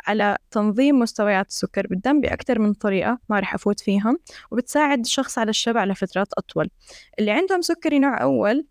على 0.07 0.37
تنظيم 0.51 0.99
مستويات 0.99 1.47
السكر 1.47 1.87
بالدم 1.87 2.21
بأكثر 2.21 2.59
من 2.59 2.73
طريقة 2.73 3.19
ما 3.29 3.39
رح 3.39 3.53
أفوت 3.53 3.79
فيهم 3.79 4.17
وبتساعد 4.51 4.99
الشخص 4.99 5.37
على 5.37 5.49
الشبع 5.49 5.85
لفترات 5.85 6.27
أطول. 6.37 6.69
اللي 7.19 7.31
عندهم 7.31 7.61
سكري 7.61 7.99
نوع 7.99 8.21
أول 8.21 8.67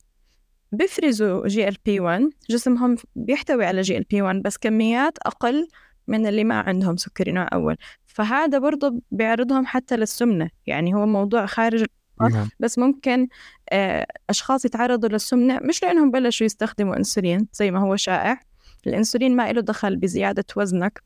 بيفرزوا 0.72 1.48
GLP 1.48 2.00
1 2.00 2.30
جسمهم 2.50 2.96
بيحتوي 3.16 3.66
على 3.66 3.80
GLP 3.80 4.22
1 4.22 4.42
بس 4.42 4.58
كميات 4.58 5.18
أقل 5.18 5.68
من 6.08 6.26
اللي 6.26 6.44
ما 6.44 6.60
عندهم 6.60 6.96
سكري 6.96 7.32
نوع 7.32 7.48
أول. 7.52 7.76
فهذا 8.06 8.58
برضه 8.58 9.00
بيعرضهم 9.10 9.66
حتى 9.66 9.96
للسمنة 9.96 10.50
يعني 10.66 10.94
هو 10.94 11.06
موضوع 11.06 11.46
خارج 11.46 11.84
نعم. 12.20 12.48
بس 12.60 12.78
ممكن 12.78 13.28
آه، 13.70 14.06
أشخاص 14.30 14.64
يتعرضوا 14.64 15.08
للسمنة 15.08 15.58
مش 15.62 15.82
لأنهم 15.82 16.10
بلشوا 16.10 16.46
يستخدموا 16.46 16.96
أنسولين 16.96 17.48
زي 17.52 17.70
ما 17.70 17.80
هو 17.80 17.96
شائع. 17.96 18.40
الأنسولين 18.86 19.36
ما 19.36 19.52
له 19.52 19.60
دخل 19.60 19.96
بزيادة 19.96 20.44
وزنك. 20.56 21.02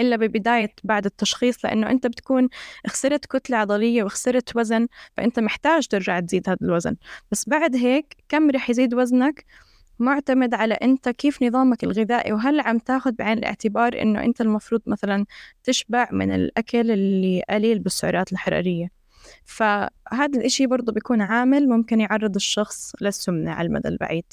إلا 0.00 0.16
ببداية 0.16 0.74
بعد 0.84 1.04
التشخيص 1.06 1.64
لأنه 1.64 1.90
أنت 1.90 2.06
بتكون 2.06 2.48
خسرت 2.86 3.26
كتلة 3.26 3.56
عضلية 3.56 4.02
وخسرت 4.02 4.56
وزن 4.56 4.88
فأنت 5.16 5.40
محتاج 5.40 5.86
ترجع 5.86 6.20
تزيد 6.20 6.48
هذا 6.48 6.58
الوزن. 6.62 6.96
بس 7.30 7.48
بعد 7.48 7.76
هيك 7.76 8.16
كم 8.28 8.50
رح 8.50 8.70
يزيد 8.70 8.94
وزنك؟ 8.94 9.44
معتمد 9.98 10.54
على 10.54 10.74
أنت 10.74 11.08
كيف 11.08 11.42
نظامك 11.42 11.84
الغذائي 11.84 12.32
وهل 12.32 12.60
عم 12.60 12.78
تاخذ 12.78 13.12
بعين 13.12 13.38
الاعتبار 13.38 14.02
أنه 14.02 14.24
أنت 14.24 14.40
المفروض 14.40 14.80
مثلا 14.86 15.26
تشبع 15.64 16.08
من 16.12 16.34
الأكل 16.34 16.90
اللي 16.90 17.42
قليل 17.50 17.78
بالسعرات 17.78 18.32
الحرارية. 18.32 18.88
فهذا 19.44 20.38
الإشي 20.38 20.66
برضه 20.66 20.92
بيكون 20.92 21.20
عامل 21.20 21.68
ممكن 21.68 22.00
يعرض 22.00 22.34
الشخص 22.34 22.92
للسمنة 23.00 23.50
على 23.50 23.66
المدى 23.68 23.88
البعيد. 23.88 24.24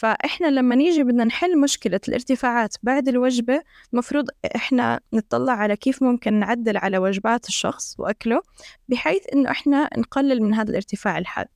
فإحنا 0.00 0.46
لما 0.46 0.74
نيجي 0.74 1.04
بدنا 1.04 1.24
نحل 1.24 1.60
مشكلة 1.60 2.00
الارتفاعات 2.08 2.74
بعد 2.82 3.08
الوجبة 3.08 3.62
المفروض 3.92 4.28
إحنا 4.56 5.00
نطلع 5.12 5.52
على 5.52 5.76
كيف 5.76 6.02
ممكن 6.02 6.34
نعدل 6.34 6.76
على 6.76 6.98
وجبات 6.98 7.48
الشخص 7.48 7.94
وأكله 7.98 8.42
بحيث 8.88 9.22
إنه 9.34 9.50
إحنا 9.50 9.90
نقلل 9.98 10.42
من 10.42 10.54
هذا 10.54 10.70
الارتفاع 10.70 11.18
الحاد. 11.18 11.48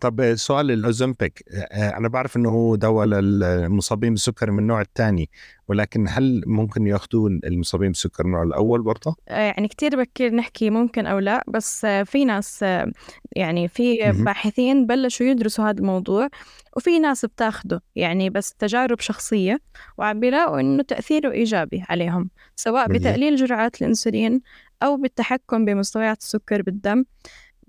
طب 0.00 0.34
سؤال 0.34 0.70
الأوزمبيك. 0.70 1.44
أنا 1.72 2.08
بعرف 2.08 2.36
إنه 2.36 2.48
هو 2.48 2.76
دواء 2.76 3.06
للمصابين 3.06 4.10
بالسكر 4.10 4.50
من 4.50 4.58
النوع 4.58 4.80
الثاني 4.80 5.30
ولكن 5.68 6.06
هل 6.08 6.42
ممكن 6.46 6.86
يأخذون 6.86 7.40
المصابين 7.44 7.88
بالسكر 7.88 8.24
النوع 8.24 8.42
الأول 8.42 8.82
برضه؟ 8.82 9.16
يعني 9.26 9.68
كثير 9.68 10.02
بكير 10.02 10.34
نحكي 10.34 10.70
ممكن 10.70 11.06
أو 11.06 11.18
لا 11.18 11.44
بس 11.48 11.86
في 11.86 12.24
ناس 12.24 12.64
يعني 13.36 13.68
في 13.68 14.12
باحثين 14.12 14.86
بلشوا 14.86 15.26
يدرسوا 15.26 15.64
هذا 15.64 15.78
الموضوع 15.78 16.28
وفي 16.76 16.98
ناس 16.98 17.24
بتاخده 17.24 17.82
يعني 17.96 18.30
بس 18.30 18.54
تجارب 18.54 19.00
شخصية 19.00 19.60
وعم 19.98 20.20
بيلاقوا 20.20 20.60
إنه 20.60 20.82
تأثيره 20.82 21.30
إيجابي 21.30 21.84
عليهم 21.88 22.30
سواء 22.56 22.88
بتقليل 22.88 23.36
جرعات 23.36 23.82
الأنسولين 23.82 24.40
أو 24.82 24.96
بالتحكم 24.96 25.64
بمستويات 25.64 26.20
السكر 26.20 26.62
بالدم. 26.62 27.04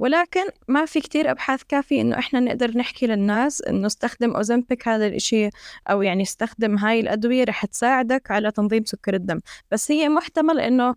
ولكن 0.04 0.42
ما 0.68 0.86
في 0.86 1.00
كتير 1.00 1.32
أبحاث 1.32 1.64
كافية 1.64 2.02
إنه 2.02 2.20
إحنا 2.20 2.40
نقدر 2.40 2.78
نحكي 2.78 3.08
للناس 3.08 3.62
إنه 3.62 3.88
استخدم 3.88 4.32
أوزمبيك 4.32 4.88
هذا 4.88 5.08
الإشي 5.08 5.50
أو 5.90 6.02
يعني 6.02 6.24
استخدم 6.24 6.78
هاي 6.78 7.00
الأدوية 7.00 7.44
رح 7.44 7.66
تساعدك 7.66 8.32
على 8.32 8.52
تنظيم 8.52 8.86
سكر 8.86 9.14
الدم. 9.14 9.40
بس 9.72 9.92
هي 9.92 10.10
محتمل 10.10 10.60
إنه 10.60 10.96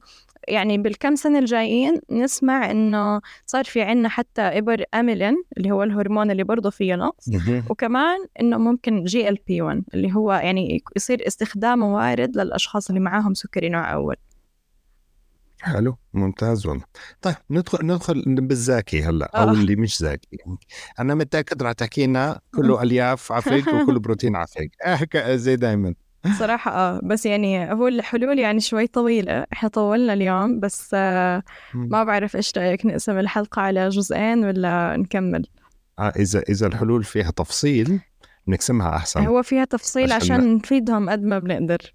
يعني 0.48 0.78
بالكم 0.78 1.14
سنة 1.16 1.38
الجايين 1.38 2.00
نسمع 2.10 2.70
إنه 2.70 3.20
صار 3.46 3.64
في 3.64 3.82
عنا 3.82 4.08
حتى 4.08 4.42
إبر 4.42 4.84
أميلين 4.94 5.34
اللي 5.56 5.70
هو 5.70 5.82
الهرمون 5.82 6.30
اللي 6.30 6.44
برضه 6.44 6.70
فيه 6.70 6.94
نقص 6.94 7.28
وكمان 7.70 8.18
إنه 8.40 8.58
ممكن 8.58 9.04
GLP 9.04 9.62
1 9.62 9.82
اللي 9.94 10.14
هو 10.14 10.32
يعني 10.32 10.82
يصير 10.96 11.26
استخدامه 11.26 11.94
وارد 11.94 12.36
للأشخاص 12.38 12.88
اللي 12.88 13.00
معاهم 13.00 13.34
سكري 13.34 13.68
نوع 13.68 13.92
أول. 13.92 14.16
حلو 15.60 15.96
ممتاز 16.14 16.66
والله. 16.66 16.84
طيب 17.22 17.34
ندخل 17.50 17.86
ندخل 17.86 18.22
بالزاكي 18.26 19.02
هلأ 19.02 19.30
أو 19.34 19.48
آه. 19.48 19.52
اللي 19.52 19.76
مش 19.76 19.98
زاكي 19.98 20.38
أنا 21.00 21.14
متأكد 21.14 21.62
راح 21.62 21.72
تحكي 21.72 22.06
لنا 22.06 22.40
كله 22.54 22.82
ألياف 22.82 23.32
عفيق 23.32 23.68
وكله 23.74 24.00
بروتين 24.00 24.36
عفيق 24.36 24.70
آه 24.84 25.36
زي 25.36 25.56
دائما 25.56 25.94
صراحة 26.38 26.70
آه. 26.70 27.00
بس 27.04 27.26
يعني 27.26 27.72
هو 27.72 27.88
الحلول 27.88 28.38
يعني 28.38 28.60
شوي 28.60 28.86
طويلة. 28.86 29.46
إحنا 29.52 29.68
طولنا 29.68 30.12
اليوم 30.12 30.60
بس 30.60 30.90
آه 30.94 31.42
ما 31.74 32.04
بعرف 32.04 32.36
إيش 32.36 32.52
رأيك 32.56 32.86
نقسم 32.86 33.18
الحلقة 33.18 33.62
على 33.62 33.88
جزئين 33.88 34.44
ولا 34.44 34.96
نكمل؟ 34.96 35.46
آه 35.98 36.12
إذا 36.16 36.42
إذا 36.48 36.66
الحلول 36.66 37.04
فيها 37.04 37.30
تفصيل 37.30 38.00
نقسمها 38.48 38.96
أحسن. 38.96 39.26
هو 39.26 39.42
فيها 39.42 39.64
تفصيل 39.64 40.12
عشان, 40.12 40.36
عشان 40.36 40.54
نفيدهم 40.54 41.10
قد 41.10 41.22
ما 41.22 41.38
بنقدر. 41.38 41.94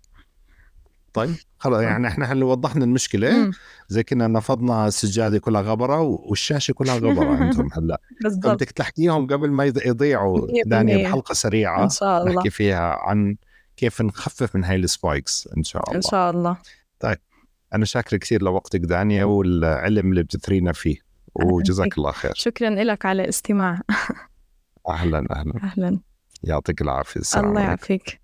طيب 1.13 1.35
خلاص 1.57 1.81
يعني 1.81 2.07
إحنا 2.07 2.25
هل 2.31 2.43
وضحنا 2.43 2.85
المشكلة. 2.85 3.51
زي 3.87 4.03
كنا 4.03 4.27
نفضنا 4.27 4.87
السجاده 4.87 5.39
كلها 5.39 5.61
غبرة 5.61 6.01
والشاشة 6.01 6.71
كلها 6.71 6.95
غبرة 6.95 7.35
عندهم 7.43 7.69
هلأ. 7.73 8.01
بدك 8.23 8.71
تحكيهم 8.71 9.27
قبل 9.27 9.49
ما 9.51 9.65
يضيعوا 9.65 10.47
دانيا 10.65 11.07
بحلقة 11.07 11.33
سريعة 11.33 11.83
إن 11.83 11.89
شاء 11.89 12.21
الله. 12.21 12.35
نحكي 12.35 12.49
فيها 12.49 12.95
عن 12.99 13.35
كيف 13.77 14.01
نخفف 14.01 14.55
من 14.55 14.63
هاي 14.63 14.75
السبايكس 14.75 15.49
إن 15.57 15.63
شاء 15.63 15.83
الله. 15.83 15.95
ان 15.95 16.01
شاء 16.01 16.31
الله. 16.31 16.57
طيب 16.99 17.17
أنا 17.73 17.85
شاكر 17.85 18.17
كثير 18.17 18.43
لوقتك 18.43 18.79
دانيا 18.79 19.23
والعلم 19.23 20.09
اللي 20.09 20.23
بتثرينا 20.23 20.71
فيه 20.71 20.95
وجزاك 21.35 21.97
الله 21.97 22.11
خير. 22.11 22.31
شكرا 22.35 22.69
لك 22.69 23.05
على 23.05 23.23
الاستماع. 23.23 23.81
أهلا 24.89 25.25
أهلا. 25.31 25.53
أهلا. 25.63 25.99
يعطيك 26.43 26.81
العافية. 26.81 27.39
الله 27.39 27.61
يعافيك. 27.61 28.20